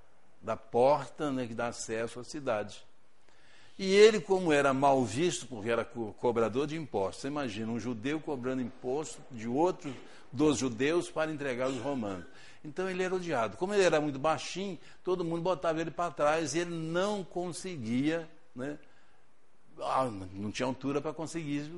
[0.40, 2.82] da porta né, que dá acesso à cidade.
[3.78, 7.78] E ele, como era mal visto, porque era co cobrador de impostos, você imagina um
[7.78, 9.94] judeu cobrando imposto de outro
[10.32, 12.24] dos judeus para entregar aos romanos.
[12.64, 13.56] Então ele era odiado.
[13.56, 18.28] Como ele era muito baixinho, todo mundo botava ele para trás e ele não conseguia,
[18.54, 18.78] né?
[19.78, 21.70] Ah, não tinha altura para conseguir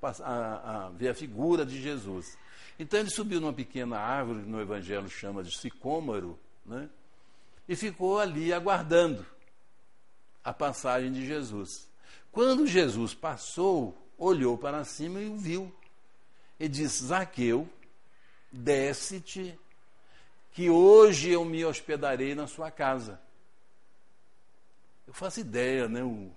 [0.00, 2.38] a, a, ver a figura de Jesus.
[2.78, 6.88] Então ele subiu numa pequena árvore, que no Evangelho chama de sicômoro, né?
[7.70, 9.24] e ficou ali aguardando
[10.44, 11.88] a passagem de Jesus.
[12.32, 15.74] Quando Jesus passou, olhou para cima e o viu.
[16.58, 17.68] E disse: Zaqueu,
[18.52, 19.58] desce-te,
[20.52, 23.20] que hoje eu me hospedarei na sua casa.
[25.06, 26.04] Eu faço ideia, né?
[26.04, 26.30] O,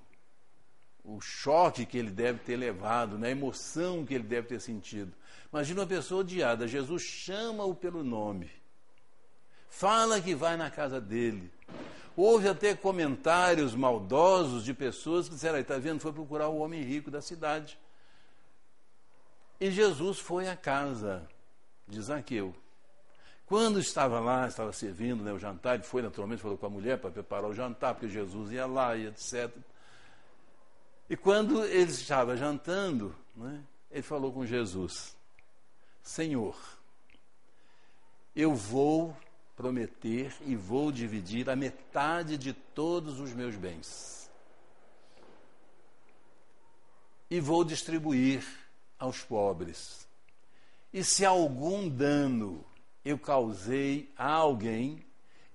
[1.04, 5.14] o choque que ele deve ter levado, né, a emoção que ele deve ter sentido.
[5.52, 8.50] Imagina uma pessoa odiada, Jesus chama-o pelo nome,
[9.70, 11.52] fala que vai na casa dele,
[12.16, 17.10] Houve até comentários maldosos de pessoas que disseram: está vendo, foi procurar o homem rico
[17.10, 17.78] da cidade.
[19.60, 21.28] E Jesus foi à casa
[21.88, 22.54] de Zaqueu.
[23.46, 26.98] Quando estava lá, estava servindo né, o jantar, ele foi naturalmente, falou com a mulher
[26.98, 29.52] para preparar o jantar, porque Jesus ia lá e etc.
[31.10, 35.16] E quando ele estava jantando, né, ele falou com Jesus:
[36.02, 36.56] Senhor,
[38.36, 39.16] eu vou
[39.56, 44.30] prometer e vou dividir a metade de todos os meus bens.
[47.30, 48.44] E vou distribuir
[48.98, 50.08] aos pobres.
[50.94, 52.64] E se algum dano
[53.04, 55.06] eu causei a alguém,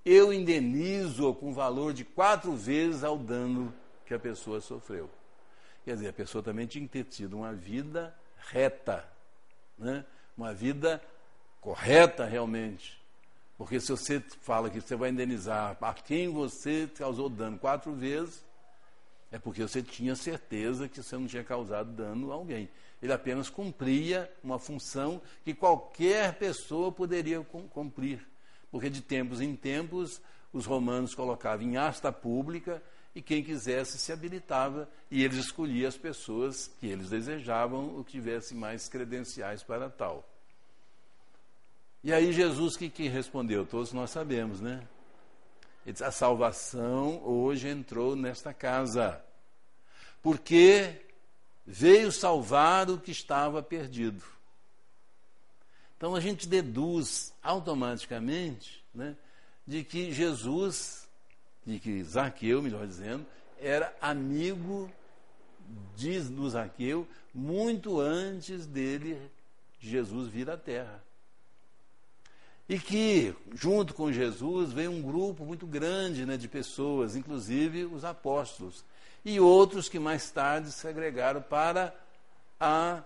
[0.04, 3.72] eu indenizo com valor de quatro vezes ao dano
[4.06, 5.08] que a pessoa sofreu.
[5.84, 9.08] Quer dizer, a pessoa também tinha que ter tido uma vida reta,
[9.78, 10.04] né?
[10.36, 11.02] uma vida
[11.60, 12.97] correta realmente.
[13.58, 18.44] Porque se você fala que você vai indenizar a quem você causou dano quatro vezes,
[19.32, 22.70] é porque você tinha certeza que você não tinha causado dano a alguém.
[23.02, 27.40] Ele apenas cumpria uma função que qualquer pessoa poderia
[27.70, 28.24] cumprir.
[28.70, 32.80] Porque de tempos em tempos os romanos colocavam em asta pública
[33.14, 38.12] e quem quisesse se habilitava e eles escolhiam as pessoas que eles desejavam ou que
[38.12, 40.37] tivessem mais credenciais para tal.
[42.02, 43.66] E aí Jesus que, que respondeu?
[43.66, 44.86] Todos nós sabemos, né?
[45.84, 49.24] Ele disse, a salvação hoje entrou nesta casa,
[50.22, 51.02] porque
[51.66, 54.22] veio salvar o que estava perdido.
[55.96, 59.16] Então a gente deduz automaticamente né,
[59.66, 61.08] de que Jesus,
[61.66, 63.26] de que Zaqueu, melhor dizendo,
[63.58, 64.90] era amigo
[65.96, 69.20] de, do Zaqueu muito antes dele,
[69.80, 71.02] Jesus, vir à terra.
[72.68, 78.04] E que, junto com Jesus, veio um grupo muito grande né, de pessoas, inclusive os
[78.04, 78.84] apóstolos,
[79.24, 81.94] e outros que mais tarde se agregaram para
[82.60, 83.02] a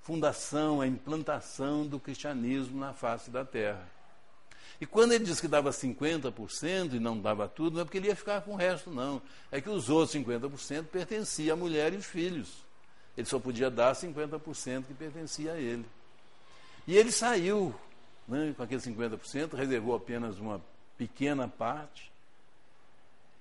[0.00, 3.96] fundação, a implantação do cristianismo na face da terra.
[4.80, 8.08] E quando ele diz que dava 50% e não dava tudo, não é porque ele
[8.08, 9.20] ia ficar com o resto, não.
[9.50, 12.64] É que os outros 50% pertenciam à mulher e os filhos.
[13.16, 15.86] Ele só podia dar 50% que pertencia a ele.
[16.86, 17.74] E ele saiu
[18.26, 20.60] né, com aqueles 50%, reservou apenas uma
[20.96, 22.10] pequena parte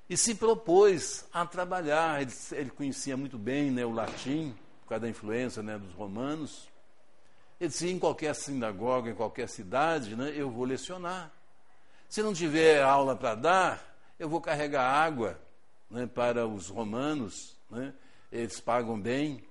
[0.09, 2.21] e se propôs a trabalhar.
[2.21, 6.67] Ele, ele conhecia muito bem né, o latim, por causa da influência né, dos romanos.
[7.59, 11.31] Ele disse: em qualquer sinagoga, em qualquer cidade, né, eu vou lecionar.
[12.07, 15.39] Se não tiver aula para dar, eu vou carregar água
[15.89, 17.93] né, para os romanos, né,
[18.31, 19.43] eles pagam bem.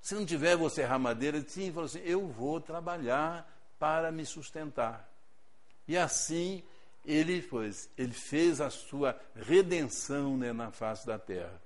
[0.00, 1.36] Se não tiver, vou serrar madeira.
[1.36, 3.46] Ele disse, assim: eu vou trabalhar
[3.78, 5.08] para me sustentar.
[5.86, 6.62] E assim
[7.04, 11.60] ele, pois, ele fez a sua redenção né, na face da terra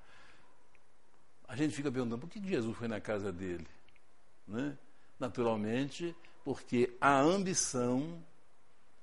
[1.53, 3.66] a gente fica perguntando por que Jesus foi na casa dele?
[4.48, 4.75] Né?
[5.20, 8.25] Naturalmente, porque a ambição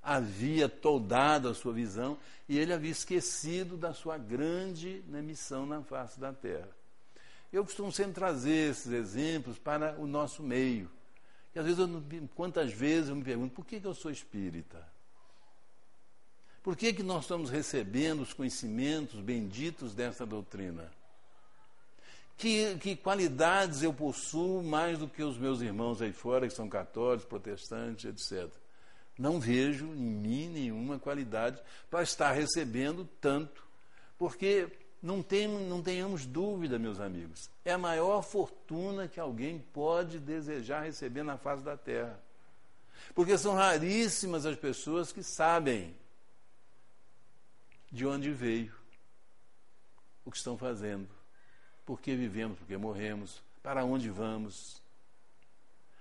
[0.02, 2.18] havia toldado a sua visão
[2.48, 6.68] e ele havia esquecido da sua grande né, missão na face da terra.
[7.54, 10.90] Eu costumo sempre trazer esses exemplos para o nosso meio.
[11.56, 14.88] E às vezes, eu, quantas vezes eu me pergunto, por que, que eu sou espírita?
[16.62, 20.92] Por que, que nós estamos recebendo os conhecimentos benditos dessa doutrina?
[22.38, 26.70] Que, que qualidades eu possuo mais do que os meus irmãos aí fora, que são
[26.70, 28.50] católicos, protestantes, etc.
[29.18, 33.66] Não vejo em mim nenhuma qualidade para estar recebendo tanto,
[34.18, 34.70] porque
[35.02, 40.84] não, tem, não tenhamos dúvida, meus amigos, é a maior fortuna que alguém pode desejar
[40.84, 42.20] receber na face da terra.
[43.16, 45.96] Porque são raríssimas as pessoas que sabem
[47.92, 48.74] de onde veio,
[50.26, 51.20] o que estão fazendo
[51.90, 54.80] por que vivemos, por que morremos, para onde vamos.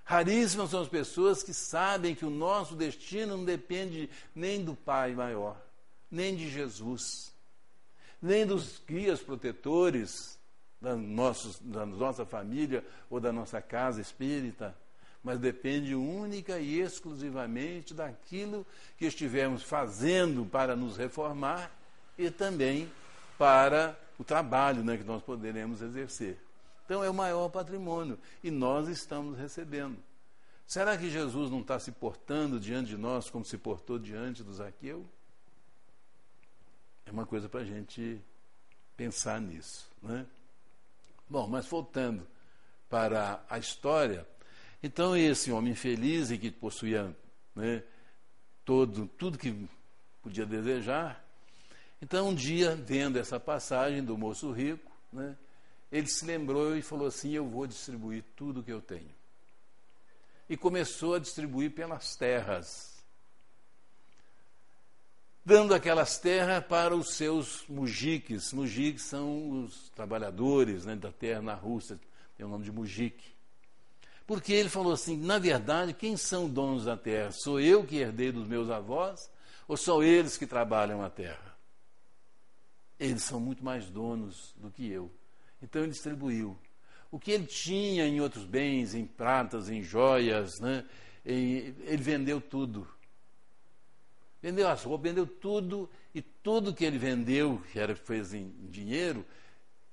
[0.05, 5.15] Raríssimas são as pessoas que sabem que o nosso destino não depende nem do Pai
[5.15, 5.59] maior,
[6.11, 7.33] nem de Jesus,
[8.21, 10.39] nem dos guias protetores
[10.81, 14.77] da, nossos, da nossa família ou da nossa casa espírita,
[15.23, 21.71] mas depende única e exclusivamente daquilo que estivermos fazendo para nos reformar
[22.17, 22.91] e também
[23.37, 26.39] para o trabalho né, que nós poderemos exercer.
[26.85, 29.99] Então é o maior patrimônio e nós estamos recebendo.
[30.67, 34.53] Será que Jesus não está se portando diante de nós como se portou diante do
[34.53, 35.07] Zaqueu?
[37.09, 38.21] É uma coisa para a gente
[38.97, 39.91] pensar nisso.
[40.03, 40.27] Né?
[41.29, 42.27] Bom, mas voltando
[42.89, 44.27] para a história,
[44.83, 47.15] então esse homem feliz e que possuía
[47.55, 47.83] né,
[48.65, 49.69] todo, tudo que
[50.23, 51.25] podia desejar,
[52.01, 55.37] então, um dia, vendo essa passagem do moço rico, né,
[55.91, 59.11] ele se lembrou e falou assim: Eu vou distribuir tudo que eu tenho.
[60.49, 62.98] E começou a distribuir pelas terras,
[65.49, 68.53] dando aquelas terras para os seus mujiques.
[68.53, 71.99] Mujiques são os trabalhadores né, da terra na Rússia,
[72.37, 73.33] tem o nome de mujique.
[74.27, 77.33] Porque ele falou assim: na verdade, quem são donos da terra?
[77.33, 79.31] Sou eu que herdei dos meus avós
[79.67, 81.57] ou são eles que trabalham a terra?
[83.01, 85.11] Eles são muito mais donos do que eu.
[85.63, 86.59] Então ele distribuiu.
[87.11, 90.85] O que ele tinha em outros bens, em pratas, em joias, né?
[91.25, 92.87] ele vendeu tudo.
[94.41, 99.25] Vendeu as roupas, vendeu tudo, e tudo que ele vendeu, que era fez em dinheiro,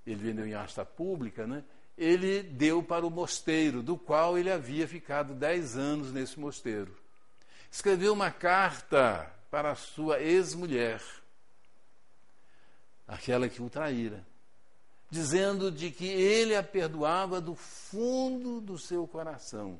[0.06, 1.64] ele vendeu em asta pública, né?
[1.98, 6.96] ele deu para o mosteiro, do qual ele havia ficado dez anos nesse mosteiro.
[7.72, 11.02] Escreveu uma carta para a sua ex-mulher
[13.08, 14.26] aquela que o traíra,
[15.10, 19.80] dizendo de que ele a perdoava do fundo do seu coração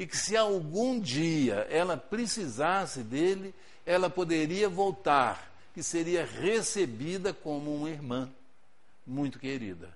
[0.00, 7.74] e que se algum dia ela precisasse dele, ela poderia voltar, que seria recebida como
[7.74, 8.30] uma irmã.
[9.06, 9.92] muito querida.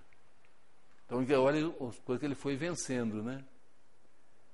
[1.06, 3.42] Então, olha as coisas que ele foi vencendo, né?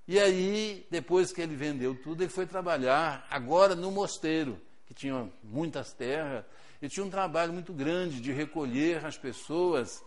[0.07, 5.29] E aí, depois que ele vendeu tudo, ele foi trabalhar agora no mosteiro, que tinha
[5.43, 6.45] muitas terras,
[6.81, 10.01] e tinha um trabalho muito grande de recolher as pessoas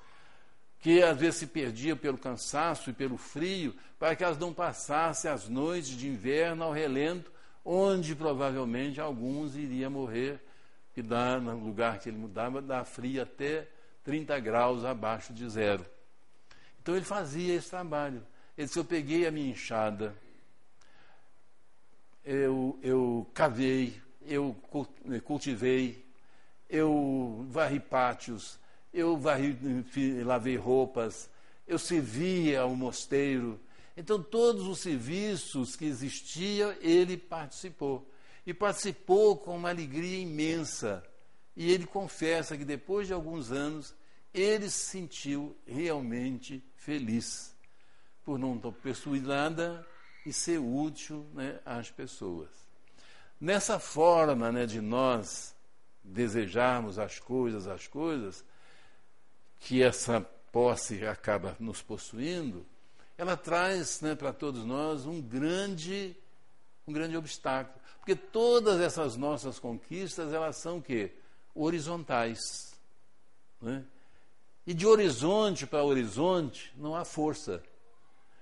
[0.84, 5.32] que às vezes se perdiam pelo cansaço e pelo frio, para que elas não passassem
[5.32, 7.32] as noites de inverno ao relento,
[7.64, 10.42] onde provavelmente alguns iriam morrer,
[10.94, 13.66] que dá, no lugar que ele mudava, dá frio até
[14.04, 15.86] 30 graus abaixo de zero.
[16.82, 18.22] Então ele fazia esse trabalho.
[18.58, 20.14] Ele disse: Eu peguei a minha enxada,
[22.26, 24.54] eu, eu cavei, eu
[25.24, 26.06] cultivei,
[26.70, 28.60] eu varri pátios,
[28.94, 29.58] eu varri,
[30.24, 31.30] lavei roupas,
[31.68, 33.60] eu servia ao mosteiro.
[33.98, 38.08] Então, todos os serviços que existiam, ele participou.
[38.46, 41.04] E participou com uma alegria imensa.
[41.56, 43.96] E ele confessa que depois de alguns anos,
[44.34, 47.56] ele se sentiu realmente feliz
[48.24, 49.86] por não possuir nada
[50.26, 52.50] e ser útil né, às pessoas.
[53.40, 55.54] Nessa forma né, de nós
[56.04, 58.44] desejarmos as coisas, as coisas,
[59.64, 62.66] que essa posse acaba nos possuindo,
[63.18, 66.16] ela traz né, para todos nós um grande,
[66.86, 67.80] um grande obstáculo.
[68.00, 71.14] Porque todas essas nossas conquistas, elas são o quê?
[71.56, 72.76] Horizontais.
[73.62, 73.84] Né?
[74.68, 77.64] E de horizonte para horizonte não há força.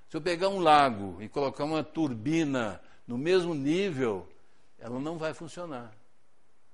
[0.10, 4.28] Se eu pegar um lago e colocar uma turbina no mesmo nível,
[4.80, 5.94] ela não vai funcionar.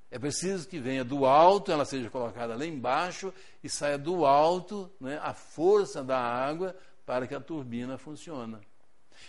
[0.09, 3.33] É preciso que venha do alto, ela seja colocada lá embaixo
[3.63, 8.57] e saia do alto né, a força da água para que a turbina funcione.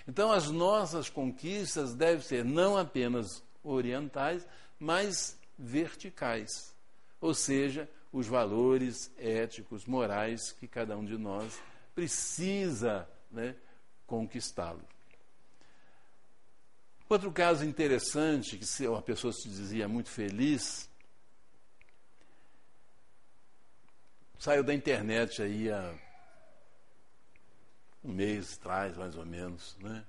[0.06, 4.46] Então, as nossas conquistas devem ser não apenas orientais,
[4.78, 6.74] mas verticais.
[7.20, 11.60] Ou seja, os valores éticos, morais que cada um de nós
[11.94, 13.56] precisa né,
[14.06, 14.82] conquistá-lo.
[17.08, 20.90] Outro caso interessante, que uma pessoa se dizia muito feliz,
[24.38, 25.94] saiu da internet aí há
[28.04, 29.74] um mês atrás, mais ou menos.
[29.80, 30.04] Né?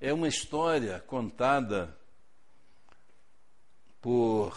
[0.00, 1.96] É uma história contada
[4.00, 4.52] por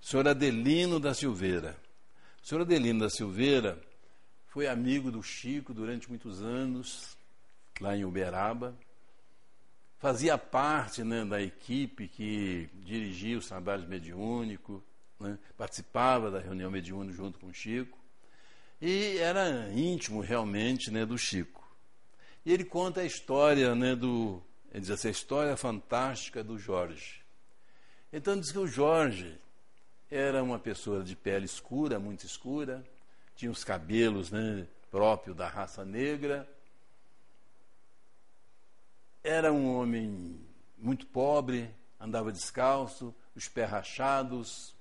[0.00, 1.76] senhor Adelino da Silveira.
[2.40, 3.76] O senhor Adelino da Silveira
[4.46, 7.17] foi amigo do Chico durante muitos anos,
[7.82, 8.76] lá em Uberaba.
[9.98, 14.80] Fazia parte né, da equipe que dirigia os trabalhos mediúnicos,
[15.18, 17.98] né, participava da reunião mediúnica junto com o Chico,
[18.80, 21.66] e era íntimo realmente né, do Chico.
[22.46, 24.40] E ele conta a história né, do.
[24.70, 27.20] Ele diz assim, a história fantástica do Jorge.
[28.12, 29.36] Então diz que o Jorge
[30.10, 32.84] era uma pessoa de pele escura, muito escura,
[33.34, 36.48] tinha os cabelos né, próprios da raça negra.
[39.22, 40.40] Era um homem
[40.78, 44.74] muito pobre, andava descalço, os pés rachados.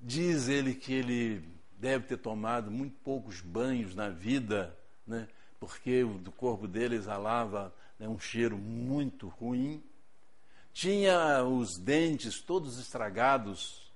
[0.00, 6.30] Diz ele que ele deve ter tomado muito poucos banhos na vida, né, porque do
[6.32, 9.82] corpo dele exalava né, um cheiro muito ruim.
[10.72, 13.90] Tinha os dentes todos estragados,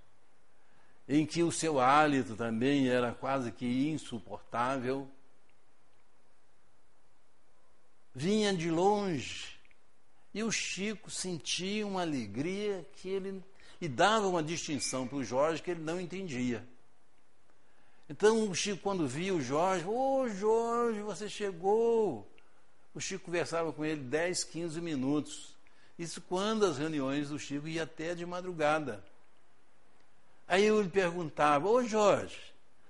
[1.09, 5.09] em que o seu hálito também era quase que insuportável.
[8.14, 9.58] Vinha de longe
[10.32, 13.42] e o Chico sentia uma alegria que ele
[13.80, 16.66] e dava uma distinção para o Jorge que ele não entendia.
[18.08, 22.28] Então o Chico, quando via o Jorge, ô oh, Jorge, você chegou.
[22.92, 25.56] O Chico conversava com ele 10, 15 minutos.
[25.98, 29.04] Isso quando as reuniões do Chico iam até de madrugada.
[30.48, 32.36] Aí eu lhe perguntava, ô Jorge,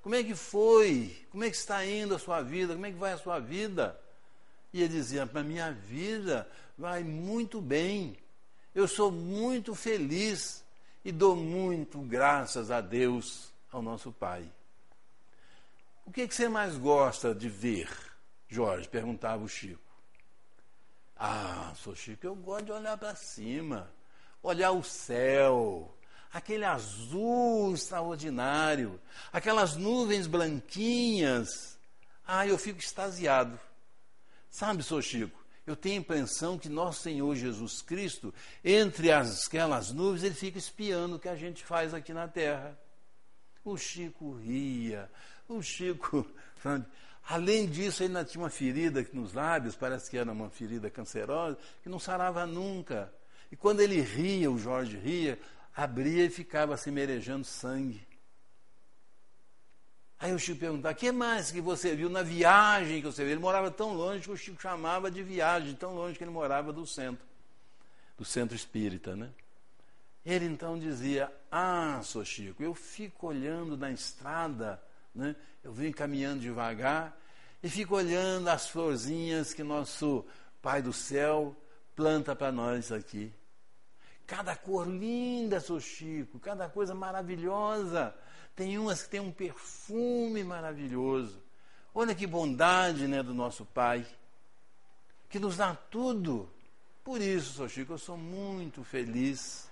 [0.02, 1.26] como é que foi?
[1.30, 2.72] Como é que está indo a sua vida?
[2.72, 4.00] Como é que vai a sua vida?
[4.72, 6.48] E ele dizia, para minha vida
[6.78, 8.16] vai muito bem.
[8.74, 10.64] Eu sou muito feliz
[11.04, 14.50] e dou muito graças a Deus, ao nosso Pai.
[16.06, 17.88] O que, é que você mais gosta de ver,
[18.48, 18.88] Jorge?
[18.88, 19.80] perguntava o Chico.
[21.16, 23.90] Ah, sou Chico, eu gosto de olhar para cima,
[24.42, 25.94] olhar o céu,
[26.32, 29.00] aquele azul extraordinário,
[29.32, 31.78] aquelas nuvens branquinhas.
[32.26, 33.58] Ah, eu fico extasiado.
[34.50, 35.02] Sabe, Sr.
[35.02, 38.34] Chico, eu tenho a impressão que nosso Senhor Jesus Cristo,
[38.64, 42.78] entre as, aquelas nuvens, ele fica espiando o que a gente faz aqui na terra.
[43.64, 45.10] O Chico ria,
[45.48, 46.26] o Chico.
[46.62, 46.84] Sabe?
[47.28, 51.56] Além disso, ele ainda tinha uma ferida nos lábios, parece que era uma ferida cancerosa,
[51.82, 53.12] que não sarava nunca.
[53.52, 55.38] E quando ele ria, o Jorge ria,
[55.74, 58.09] abria e ficava se merejando sangue.
[60.20, 63.32] Aí o Chico perguntava, o que mais que você viu na viagem que você viu?
[63.32, 66.74] Ele morava tão longe que o Chico chamava de viagem, tão longe que ele morava
[66.74, 67.24] do centro,
[68.18, 69.30] do centro espírita, né?
[70.22, 74.80] Ele então dizia, ah, sou Chico, eu fico olhando na estrada,
[75.14, 75.34] né?
[75.64, 77.18] eu venho caminhando devagar
[77.62, 80.24] e fico olhando as florzinhas que nosso
[80.60, 81.56] Pai do Céu
[81.96, 83.32] planta para nós aqui.
[84.26, 88.14] Cada cor linda, sou Chico, cada coisa maravilhosa.
[88.60, 91.42] Tem umas que tem um perfume maravilhoso.
[91.94, 94.06] Olha que bondade né, do nosso Pai,
[95.30, 96.46] que nos dá tudo.
[97.02, 99.66] Por isso, sou Chico, eu sou muito feliz.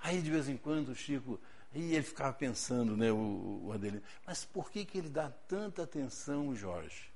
[0.00, 1.38] Aí, de vez em quando, o Chico,
[1.74, 5.82] e ele ficava pensando, né, o, o Adelino, mas por que, que ele dá tanta
[5.82, 7.12] atenção, Jorge?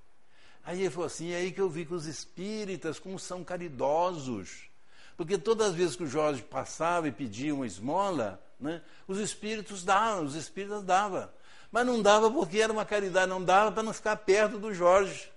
[0.62, 4.68] Aí ele falou assim, é aí que eu vi que os espíritas, como são caridosos,
[5.16, 9.82] porque todas as vezes que o Jorge passava e pedia uma esmola, né, os espíritos
[9.82, 11.28] davam, os espíritas davam.
[11.72, 15.30] Mas não dava porque era uma caridade, não dava para não ficar perto do Jorge.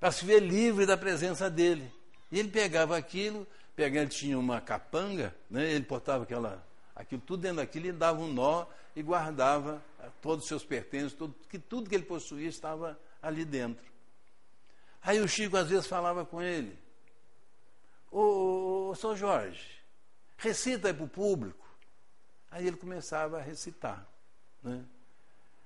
[0.00, 1.92] Para se ver livre da presença dele.
[2.30, 7.42] E ele pegava aquilo, pegava, ele tinha uma capanga, né, ele botava aquela, aquilo tudo
[7.42, 11.58] dentro daquilo e dava um nó e guardava eh, todos os seus pertences, tudo que,
[11.58, 13.84] tudo que ele possuía estava ali dentro.
[15.02, 16.76] Aí o Chico às vezes falava com ele,
[18.10, 19.66] ô, ô, ô Jorge,
[20.36, 21.66] recita para o público.
[22.50, 24.06] Aí ele começava a recitar.
[24.62, 24.84] Né?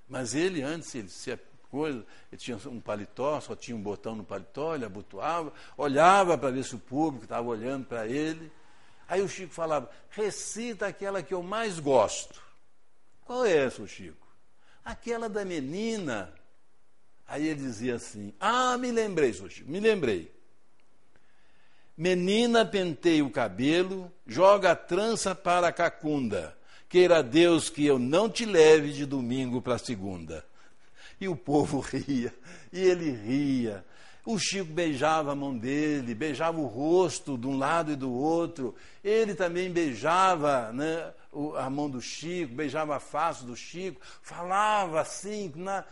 [0.09, 1.31] Mas ele, antes, ele se
[1.71, 6.51] coisa, ele tinha um paletó, só tinha um botão no paletó, ele abotoava, olhava para
[6.51, 8.51] ver se o público estava olhando para ele.
[9.09, 12.43] Aí o Chico falava, recita aquela que eu mais gosto.
[13.25, 14.27] Qual é essa, Chico?
[14.85, 16.33] Aquela da menina.
[17.27, 20.40] Aí ele dizia assim, ah, me lembrei, Chico, me lembrei.
[22.01, 26.57] Menina penteia o cabelo, joga a trança para a cacunda.
[26.89, 30.43] Queira Deus que eu não te leve de domingo para segunda.
[31.21, 32.33] E o povo ria,
[32.73, 33.85] e ele ria.
[34.25, 38.75] O Chico beijava a mão dele, beijava o rosto de um lado e do outro.
[39.05, 41.13] Ele também beijava né,
[41.59, 45.53] a mão do Chico, beijava a face do Chico, falava assim.
[45.55, 45.85] Na...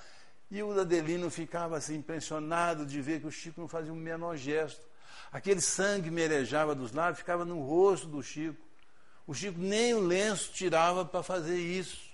[0.50, 4.38] E o Adelino ficava assim impressionado de ver que o Chico não fazia o menor
[4.38, 4.87] gesto.
[5.30, 8.56] Aquele sangue merejava dos lábios, ficava no rosto do Chico.
[9.26, 12.08] O Chico nem o lenço tirava para fazer isso.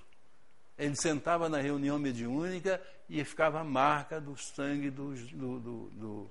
[0.77, 6.31] Ele sentava na reunião mediúnica e ficava a marca do sangue dos, do, do, do,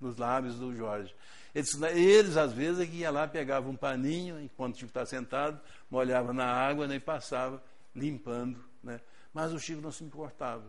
[0.00, 1.14] dos lábios do Jorge.
[1.54, 5.06] Eles, eles, às vezes, é que ia lá, pegava um paninho, enquanto o Chico estava
[5.06, 7.62] sentado, molhava na água né, e passava
[7.94, 8.64] limpando.
[8.82, 9.00] Né?
[9.32, 10.64] Mas o Chico não se importava.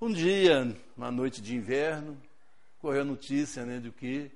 [0.00, 2.20] Um dia, uma noite de inverno,
[2.84, 4.30] correu a notícia né, de que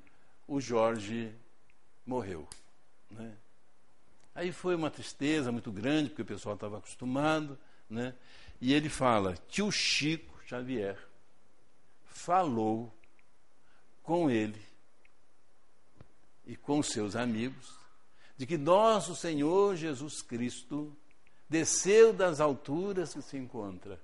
[0.46, 1.30] o Jorge
[2.06, 2.48] morreu.
[3.10, 3.36] Né?
[4.34, 7.58] Aí foi uma tristeza muito grande, porque o pessoal estava acostumado,
[7.90, 8.14] né?
[8.58, 10.98] e ele fala: tio Chico Xavier
[12.06, 12.90] falou
[14.02, 14.62] com ele
[16.46, 17.76] e com seus amigos
[18.38, 20.96] de que nosso Senhor Jesus Cristo
[21.50, 24.00] desceu das alturas que se encontra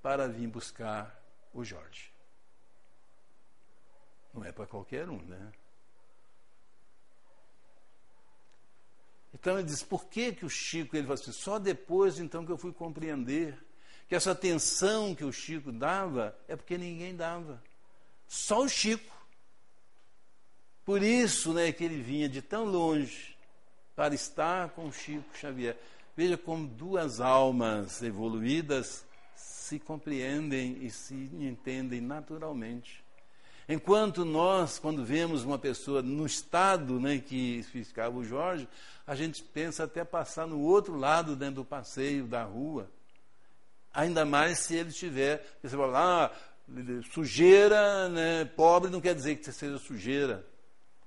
[0.00, 1.20] para vir buscar
[1.52, 2.09] o Jorge.
[4.32, 5.52] Não é para qualquer um, né?
[9.32, 12.52] Então ele diz, por que, que o Chico, ele fala assim, só depois então que
[12.52, 13.56] eu fui compreender
[14.08, 17.62] que essa atenção que o Chico dava é porque ninguém dava.
[18.26, 19.16] Só o Chico.
[20.84, 23.36] Por isso né, que ele vinha de tão longe
[23.94, 25.76] para estar com o Chico Xavier.
[26.16, 29.04] Veja como duas almas evoluídas
[29.36, 33.04] se compreendem e se entendem naturalmente.
[33.72, 38.68] Enquanto nós, quando vemos uma pessoa no estado né, que ficava o Jorge,
[39.06, 42.90] a gente pensa até passar no outro lado dentro do passeio da rua.
[43.94, 45.46] Ainda mais se ele tiver.
[45.62, 46.30] Você fala, ah,
[47.12, 50.44] sujeira, né, pobre não quer dizer que você seja sujeira.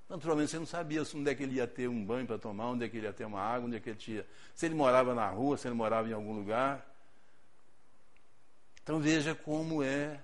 [0.10, 2.86] Naturalmente você não sabia onde é que ele ia ter um banho para tomar, onde
[2.86, 4.26] é que ele ia ter uma água, onde é que ele tinha.
[4.56, 6.90] Se ele morava na rua, se ele morava em algum lugar.
[8.82, 10.18] Então veja como é,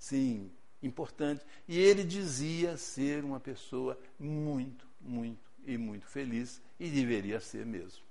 [0.00, 0.50] sim,
[0.82, 1.44] importante.
[1.68, 8.02] E ele dizia ser uma pessoa muito, muito e muito feliz, e deveria ser mesmo.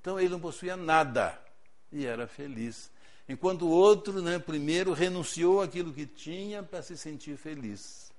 [0.00, 1.38] Então ele não possuía nada
[1.92, 2.90] e era feliz.
[3.28, 8.10] Enquanto o outro, né, primeiro, renunciou aquilo que tinha para se sentir feliz.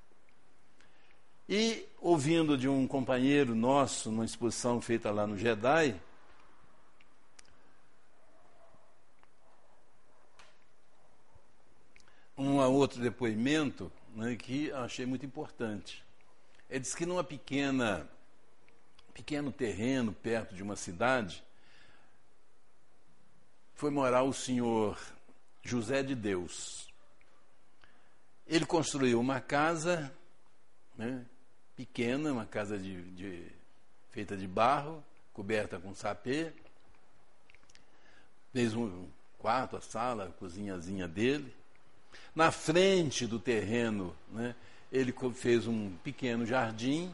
[1.47, 5.99] E, ouvindo de um companheiro nosso, numa exposição feita lá no Jedi,
[12.41, 16.03] um outro depoimento né, que achei muito importante.
[16.69, 18.07] Ele diz que numa pequena
[19.19, 21.43] pequeno terreno perto de uma cidade,
[23.75, 24.97] foi morar o senhor
[25.61, 26.87] José de Deus.
[28.47, 30.09] Ele construiu uma casa
[30.97, 31.25] né,
[31.75, 33.51] pequena, uma casa de, de,
[34.09, 36.53] feita de barro, coberta com sapê.
[38.53, 41.53] Fez um quarto, a sala, a cozinhazinha dele.
[42.35, 44.55] Na frente do terreno, né,
[44.91, 47.11] ele fez um pequeno jardim.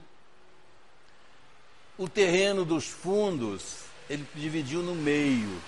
[1.98, 5.62] O terreno dos fundos, ele dividiu no meio.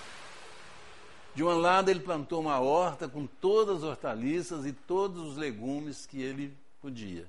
[1.34, 6.04] De um lado, ele plantou uma horta com todas as hortaliças e todos os legumes
[6.06, 7.26] que ele podia.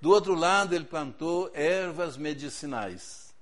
[0.00, 3.32] Do outro lado, ele plantou ervas medicinais.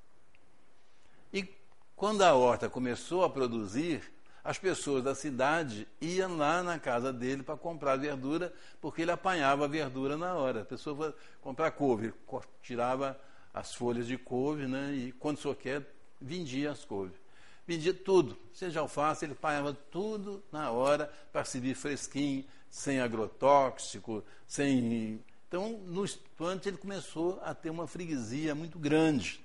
[1.33, 1.49] E
[1.97, 4.03] quando a horta começou a produzir,
[4.43, 9.65] as pessoas da cidade iam lá na casa dele para comprar verdura, porque ele apanhava
[9.65, 10.63] a verdura na hora.
[10.63, 12.13] A pessoa foi comprar couve,
[12.63, 13.19] tirava
[13.53, 15.87] as folhas de couve, né, e quando só quer,
[16.21, 17.19] vendia as couves.
[17.67, 25.23] Vendia tudo, seja alface, ele apanhava tudo na hora para servir fresquinho, sem agrotóxico, sem.
[25.47, 29.41] Então, no instante, ele começou a ter uma freguesia muito grande.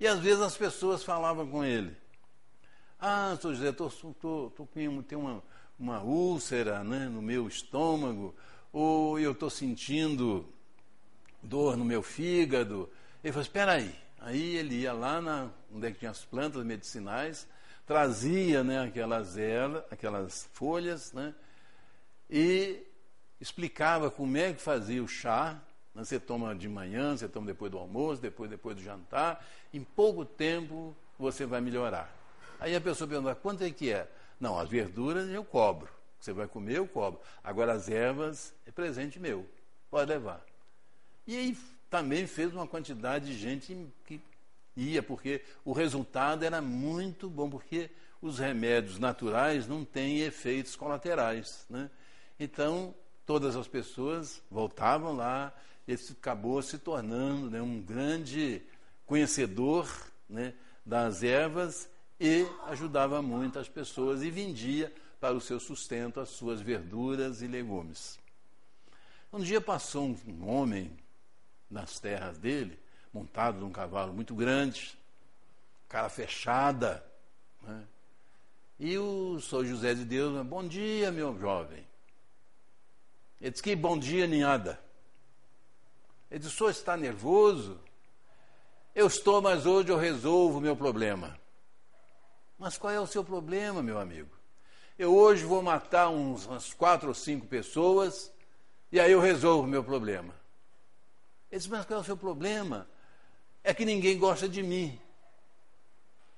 [0.00, 1.96] E às vezes as pessoas falavam com ele.
[3.06, 3.54] Ah, Sr.
[3.54, 5.42] José, tô, tô, tô com tem uma,
[5.78, 8.34] uma úlcera né, no meu estômago,
[8.72, 10.48] ou eu estou sentindo
[11.42, 12.88] dor no meu fígado.
[13.22, 13.94] Ele falou: espera aí.
[14.18, 17.46] Aí ele ia lá na, onde é que tinha as plantas medicinais,
[17.86, 21.34] trazia né, aquelas, ervas, aquelas folhas, né,
[22.30, 22.86] e
[23.38, 25.60] explicava como é que fazia o chá.
[25.94, 29.44] Né, você toma de manhã, você toma depois do almoço, depois, depois do jantar.
[29.74, 32.23] Em pouco tempo você vai melhorar.
[32.64, 34.10] Aí a pessoa pergunta, quanto é que é?
[34.40, 35.86] Não, as verduras eu cobro.
[36.18, 37.20] Você vai comer, eu cobro.
[37.42, 39.46] Agora as ervas é presente meu.
[39.90, 40.42] Pode levar.
[41.26, 41.58] E aí
[41.90, 44.18] também fez uma quantidade de gente que
[44.74, 47.90] ia, porque o resultado era muito bom, porque
[48.22, 51.66] os remédios naturais não têm efeitos colaterais.
[51.68, 51.90] Né?
[52.40, 52.94] Então,
[53.26, 55.54] todas as pessoas voltavam lá,
[55.86, 58.62] ele acabou se tornando né, um grande
[59.04, 59.86] conhecedor
[60.26, 66.28] né, das ervas e ajudava muito as pessoas e vendia para o seu sustento as
[66.28, 68.18] suas verduras e legumes.
[69.32, 70.96] Um dia passou um homem
[71.70, 72.78] nas terras dele,
[73.12, 74.96] montado num cavalo muito grande,
[75.88, 77.04] cara fechada,
[77.62, 77.84] né?
[78.78, 81.84] e o São José de Deus, bom dia, meu jovem.
[83.40, 84.80] Ele disse que bom dia, ninhada.
[86.30, 87.80] Ele disse, o senhor está nervoso?
[88.94, 91.38] Eu estou, mas hoje eu resolvo o meu problema.
[92.58, 94.30] Mas qual é o seu problema, meu amigo?
[94.98, 98.32] Eu hoje vou matar uns, umas quatro ou cinco pessoas
[98.92, 100.34] e aí eu resolvo o meu problema.
[101.50, 102.88] Ele disse, mas qual é o seu problema?
[103.62, 105.00] É que ninguém gosta de mim.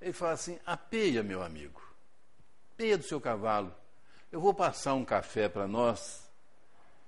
[0.01, 1.83] Ele fala assim: apeia, meu amigo,
[2.73, 3.75] apeia do seu cavalo.
[4.31, 6.31] Eu vou passar um café para nós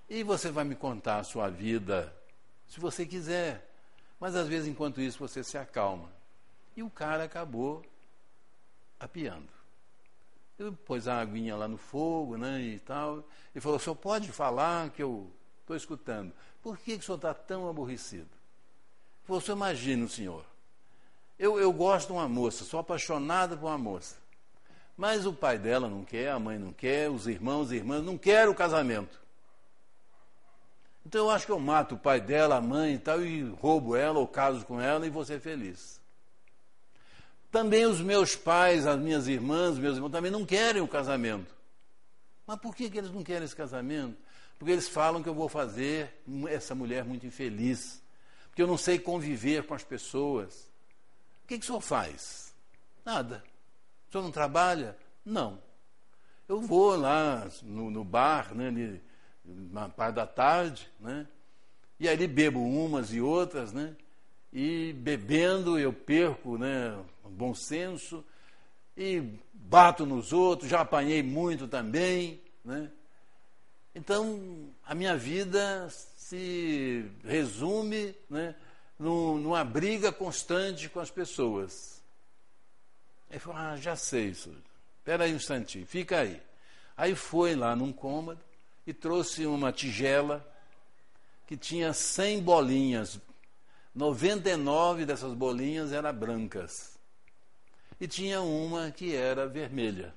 [0.09, 2.14] e você vai me contar a sua vida,
[2.66, 3.66] se você quiser.
[4.18, 6.11] Mas às vezes, enquanto isso, você se acalma.
[6.76, 7.84] E o cara acabou
[8.99, 9.49] apiando.
[10.59, 13.24] Ele pôs a aguinha lá no fogo, né, e tal.
[13.55, 15.30] Ele falou, o senhor pode falar que eu
[15.61, 16.32] estou escutando.
[16.61, 18.22] Por que, que o senhor está tão aborrecido?
[18.22, 20.44] Ele falou, o senhor imagina, senhor.
[21.38, 24.16] Eu, eu gosto de uma moça, sou apaixonada por uma moça.
[24.96, 28.18] Mas o pai dela não quer, a mãe não quer, os irmãos e irmãs não
[28.18, 29.20] querem o casamento.
[31.07, 33.94] Então eu acho que eu mato o pai dela, a mãe e tal, e roubo
[33.94, 36.01] ela ou caso com ela e vou ser feliz.
[37.51, 41.55] Também os meus pais, as minhas irmãs, meus irmãos também não querem o casamento.
[42.46, 44.16] Mas por que, que eles não querem esse casamento?
[44.59, 46.12] Porque eles falam que eu vou fazer
[46.49, 48.03] essa mulher muito infeliz.
[48.49, 50.68] Porque eu não sei conviver com as pessoas.
[51.44, 52.53] O que, que o senhor faz?
[53.05, 53.42] Nada.
[54.09, 54.96] O senhor não trabalha?
[55.24, 55.59] Não.
[56.49, 59.03] Eu vou lá no, no bar, né, ali,
[59.44, 61.26] na parte da tarde, né,
[62.01, 63.94] e ali bebo umas e outras, né,
[64.51, 68.24] e bebendo eu perco né, bom senso
[68.96, 69.22] e
[69.52, 72.40] bato nos outros, já apanhei muito também.
[72.64, 72.90] Né?
[73.94, 78.54] Então, a minha vida se resume né,
[78.98, 82.02] numa briga constante com as pessoas.
[83.30, 84.54] Ele falou, ah, já sei isso.
[84.98, 86.42] Espera aí um instantinho, fica aí.
[86.96, 88.40] Aí foi lá num cômodo
[88.86, 90.46] e trouxe uma tigela
[91.46, 93.20] que tinha 100 bolinhas
[93.98, 96.97] 99 dessas bolinhas eram brancas.
[98.01, 100.14] E tinha uma que era vermelha.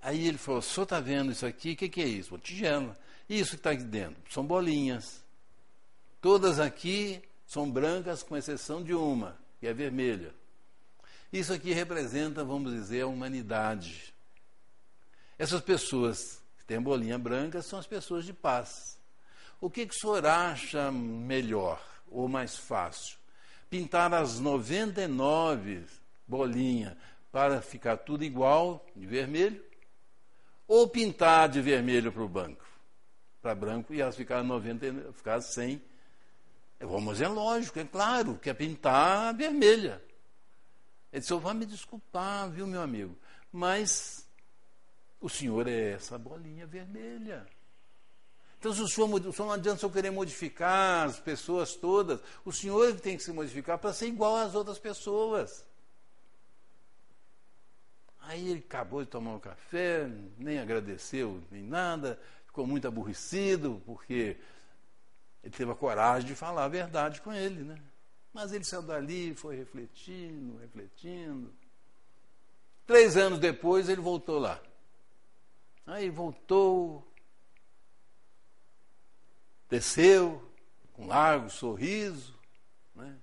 [0.00, 1.72] Aí ele falou: O senhor está vendo isso aqui?
[1.72, 2.34] O que, que, é isso?
[2.34, 2.98] Uma tigela.
[3.28, 5.22] Isso que está aqui dentro são bolinhas.
[6.20, 10.34] Todas aqui são brancas, com exceção de uma, que é vermelha.
[11.32, 14.12] Isso aqui representa, vamos dizer, a humanidade.
[15.38, 18.98] Essas pessoas que têm bolinha branca são as pessoas de paz.
[19.60, 23.18] O que, que o senhor acha melhor ou mais fácil?
[23.68, 25.84] Pintar as 99
[26.28, 26.94] bolinhas
[27.32, 29.64] para ficar tudo igual, de vermelho,
[30.66, 32.64] ou pintar de vermelho para o banco,
[33.40, 35.82] para branco, e elas ficar 90, ficar 100.
[36.80, 40.02] Vamos, é lógico, é claro, que é pintar vermelha.
[41.12, 43.16] Ele disse, vai me desculpar, viu, meu amigo,
[43.50, 44.28] mas
[45.20, 47.46] o senhor é essa bolinha vermelha.
[48.58, 52.52] Então, se o senhor, o senhor não adianta só querer modificar as pessoas todas, o
[52.52, 55.64] senhor é tem que se modificar para ser igual às outras pessoas.
[58.28, 60.06] Aí ele acabou de tomar um café,
[60.36, 64.36] nem agradeceu, nem nada, ficou muito aborrecido, porque
[65.42, 67.82] ele teve a coragem de falar a verdade com ele, né?
[68.30, 71.54] Mas ele saiu dali, foi refletindo, refletindo.
[72.86, 74.60] Três anos depois ele voltou lá.
[75.86, 77.10] Aí voltou,
[79.70, 80.52] desceu,
[80.92, 82.38] com um largo sorriso.
[82.94, 83.16] Né?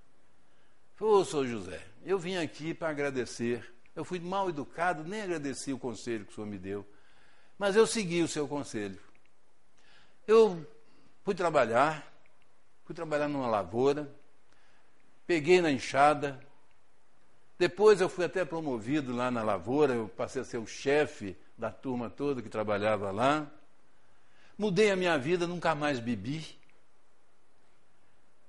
[0.96, 3.75] Falou, sou José, eu vim aqui para agradecer.
[3.96, 6.86] Eu fui mal educado, nem agradeci o conselho que o senhor me deu.
[7.58, 9.00] Mas eu segui o seu conselho.
[10.26, 10.66] Eu
[11.24, 12.06] fui trabalhar,
[12.84, 14.14] fui trabalhar numa lavoura,
[15.26, 16.38] peguei na enxada.
[17.58, 21.70] Depois eu fui até promovido lá na lavoura, eu passei a ser o chefe da
[21.70, 23.50] turma toda que trabalhava lá.
[24.58, 26.44] Mudei a minha vida, nunca mais bebi.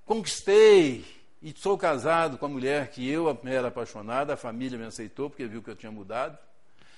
[0.06, 5.30] Conquistei e sou casado com a mulher que eu era apaixonado, a família me aceitou
[5.30, 6.38] porque viu que eu tinha mudado.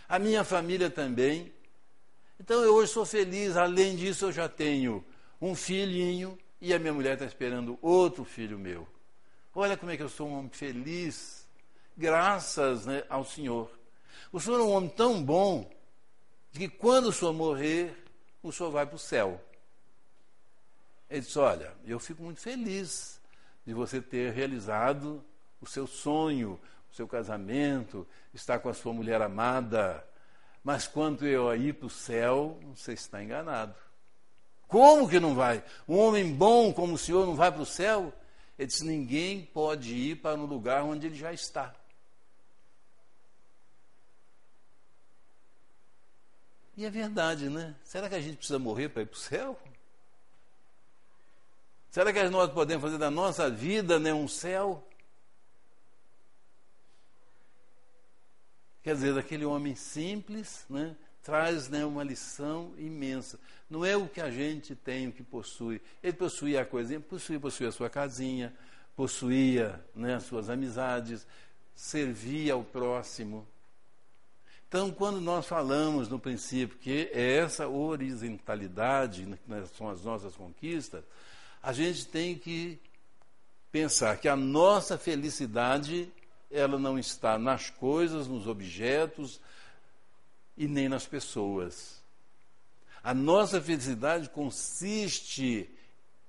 [0.08, 1.54] A minha família também.
[2.40, 5.04] Então eu hoje sou feliz, além disso eu já tenho
[5.42, 8.88] um filhinho e a minha mulher está esperando outro filho meu.
[9.54, 11.46] Olha como é que eu sou um homem feliz,
[11.98, 13.70] graças né, ao Senhor.
[14.32, 15.70] O Senhor é um homem tão bom
[16.54, 17.94] que quando o Senhor morrer,
[18.42, 19.42] o Senhor vai para o céu.
[21.10, 23.18] Ele disse: Olha, eu fico muito feliz
[23.70, 25.24] de você ter realizado
[25.61, 26.59] o seu sonho,
[26.91, 30.03] o seu casamento, estar com a sua mulher amada.
[30.63, 33.76] Mas quanto eu a ir para o céu, você está enganado.
[34.67, 35.63] Como que não vai?
[35.88, 38.11] Um homem bom como o senhor não vai para o céu?
[38.57, 41.72] Ele disse: ninguém pode ir para um lugar onde ele já está.
[46.76, 47.76] E é verdade, né?
[47.84, 49.59] Será que a gente precisa morrer para ir para o céu?
[51.92, 54.88] Será que nós podemos fazer da nossa vida né, um céu?
[58.84, 63.40] Quer dizer, daquele homem simples, né, traz né, uma lição imensa.
[63.70, 65.82] Não é o que a gente tem, o que possui.
[66.02, 68.56] Ele possuía a coisinha, possuía, possuía a sua casinha,
[68.96, 71.26] possuía né, as suas amizades,
[71.74, 73.48] servia ao próximo.
[74.68, 81.04] Então, quando nós falamos no princípio que é essa horizontalidade né, são as nossas conquistas,
[81.62, 82.80] a gente tem que
[83.72, 86.12] pensar que a nossa felicidade
[86.49, 89.39] ela não está nas coisas, nos objetos
[90.57, 91.99] e nem nas pessoas.
[93.03, 95.70] A nossa felicidade consiste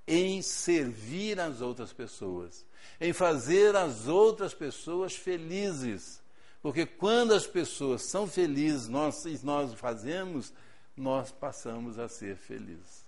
[0.07, 2.65] em servir as outras pessoas,
[2.99, 6.21] em fazer as outras pessoas felizes.
[6.61, 10.53] Porque quando as pessoas são felizes, nós, nós fazemos,
[10.95, 13.03] nós passamos a ser felizes.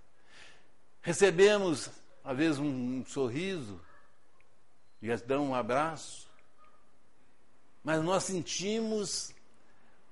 [1.02, 1.90] Recebemos,
[2.24, 3.80] às vezes, um, sorriso,
[5.02, 6.30] e dão um abraço,
[7.84, 9.34] mas nós sentimos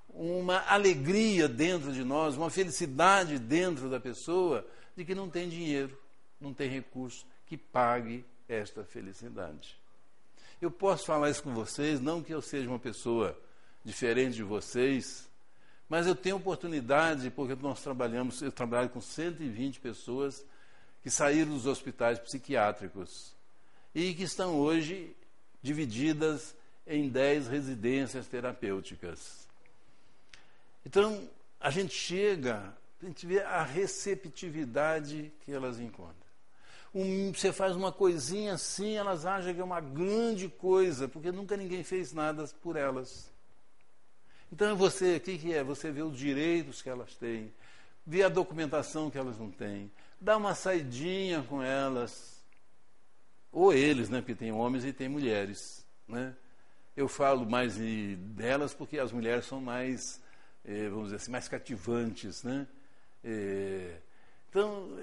[0.09, 5.97] uma alegria dentro de nós, uma felicidade dentro da pessoa de que não tem dinheiro,
[6.39, 9.80] não tem recurso que pague esta felicidade.
[10.62, 13.39] Eu posso falar isso com vocês, não que eu seja uma pessoa
[13.84, 15.30] diferente de vocês,
[15.88, 20.45] mas eu tenho oportunidade, porque nós trabalhamos, eu trabalho com 120 pessoas
[21.02, 23.36] que saíram dos hospitais psiquiátricos
[23.93, 25.16] e que estão hoje
[25.62, 29.47] divididas em 10 residências terapêuticas.
[30.86, 31.30] Então,
[31.60, 36.16] a gente chega, a gente vê a receptividade que elas encontram.
[36.93, 41.56] Um, você faz uma coisinha assim, elas acham que é uma grande coisa, porque nunca
[41.56, 43.32] ninguém fez nada por elas.
[44.52, 45.64] Então, você, o que, que é?
[45.64, 47.54] Você vê os direitos que elas têm,
[48.06, 49.89] vê a documentação que elas não têm,
[50.22, 52.41] dá uma saidinha com elas,
[53.51, 55.86] ou eles, né, porque tem homens e tem mulheres.
[56.07, 56.36] Né?
[56.95, 57.78] Eu falo mais
[58.17, 60.22] delas porque as mulheres são mais
[60.63, 62.43] é, vamos dizer assim, mais cativantes.
[62.43, 62.67] Né?
[63.24, 63.97] É,
[64.49, 64.97] então,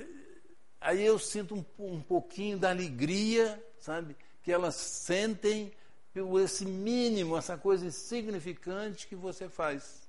[0.80, 5.72] aí eu sinto um, um pouquinho da alegria, sabe, que elas sentem
[6.12, 10.08] por esse mínimo, essa coisa insignificante que você faz.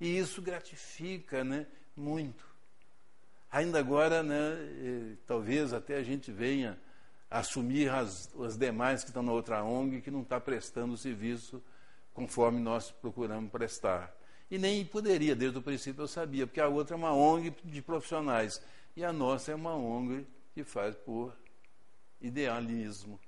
[0.00, 1.66] E isso gratifica né,
[1.96, 2.51] muito.
[3.52, 6.78] Ainda agora, né, talvez até a gente venha
[7.30, 11.62] assumir as, as demais que estão na outra ONG que não está prestando o serviço
[12.14, 14.10] conforme nós procuramos prestar.
[14.50, 17.82] E nem poderia, desde o princípio eu sabia, porque a outra é uma ONG de
[17.82, 18.62] profissionais
[18.96, 21.36] e a nossa é uma ONG que faz por
[22.22, 23.20] idealismo.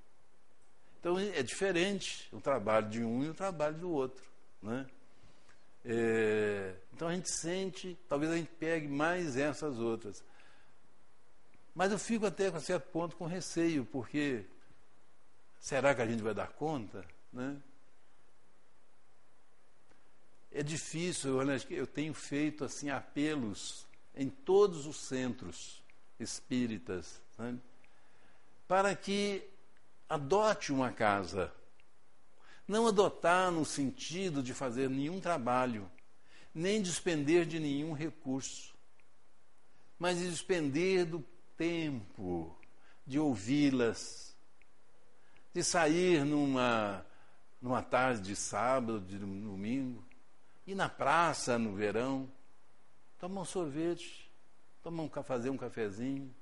[1.01, 4.25] Então é diferente o trabalho de um e o trabalho do outro.
[4.63, 4.87] Né?
[5.85, 10.25] É, então a gente sente, talvez a gente pegue mais essas outras.
[11.75, 14.45] Mas eu fico até com certo ponto com receio, porque
[15.59, 17.05] será que a gente vai dar conta?
[17.33, 17.57] Né?
[20.53, 25.83] É difícil, eu, tenho feito assim apelos em todos os centros
[26.21, 27.59] espíritas né?
[28.69, 29.43] para que
[30.09, 31.53] adote uma casa.
[32.67, 35.91] Não adotar no sentido de fazer nenhum trabalho,
[36.55, 38.75] nem despender de nenhum recurso,
[39.99, 41.25] mas de despender do
[41.57, 42.57] tempo,
[43.07, 44.35] de ouvi-las,
[45.53, 47.05] de sair numa,
[47.61, 50.05] numa tarde de sábado, de domingo,
[50.67, 52.31] ir na praça no verão,
[53.19, 54.31] tomar um sorvete,
[54.83, 56.35] tomar um, fazer um cafezinho,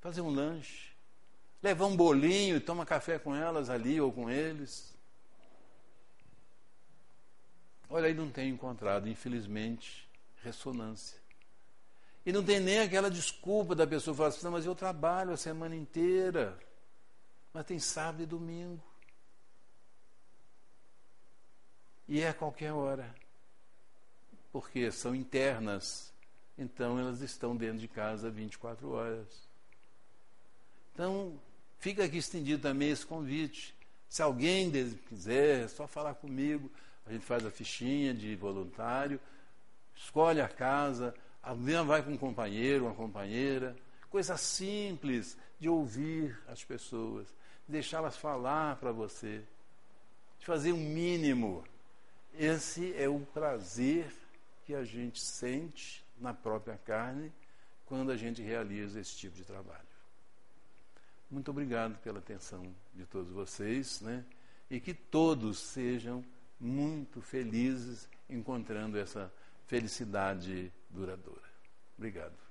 [0.00, 0.93] fazer um lanche,
[1.64, 4.94] levar um bolinho e tomar café com elas ali ou com eles.
[7.88, 10.06] Olha, aí não tenho encontrado, infelizmente,
[10.42, 11.18] ressonância.
[12.26, 15.38] E não tem nem aquela desculpa da pessoa falar assim, não, mas eu trabalho a
[15.38, 16.58] semana inteira.
[17.50, 18.82] Mas tem sábado e domingo.
[22.06, 23.14] E é a qualquer hora.
[24.52, 26.12] Porque são internas.
[26.58, 29.48] Então elas estão dentro de casa 24 horas.
[30.92, 31.40] Então,
[31.84, 33.74] fica aqui estendido também esse convite.
[34.08, 34.70] Se alguém
[35.06, 36.72] quiser, é só falar comigo.
[37.04, 39.20] A gente faz a fichinha de voluntário,
[39.94, 43.76] escolhe a casa, Alguém vai com um companheiro, uma companheira.
[44.08, 47.26] Coisa simples de ouvir as pessoas,
[47.68, 49.42] deixá-las falar para você,
[50.38, 51.64] de fazer um mínimo.
[52.32, 54.10] Esse é o prazer
[54.64, 57.30] que a gente sente na própria carne
[57.84, 59.93] quando a gente realiza esse tipo de trabalho.
[61.34, 62.62] Muito obrigado pela atenção
[62.94, 64.24] de todos vocês, né?
[64.70, 66.24] E que todos sejam
[66.60, 69.32] muito felizes encontrando essa
[69.66, 71.42] felicidade duradoura.
[71.98, 72.43] Obrigado.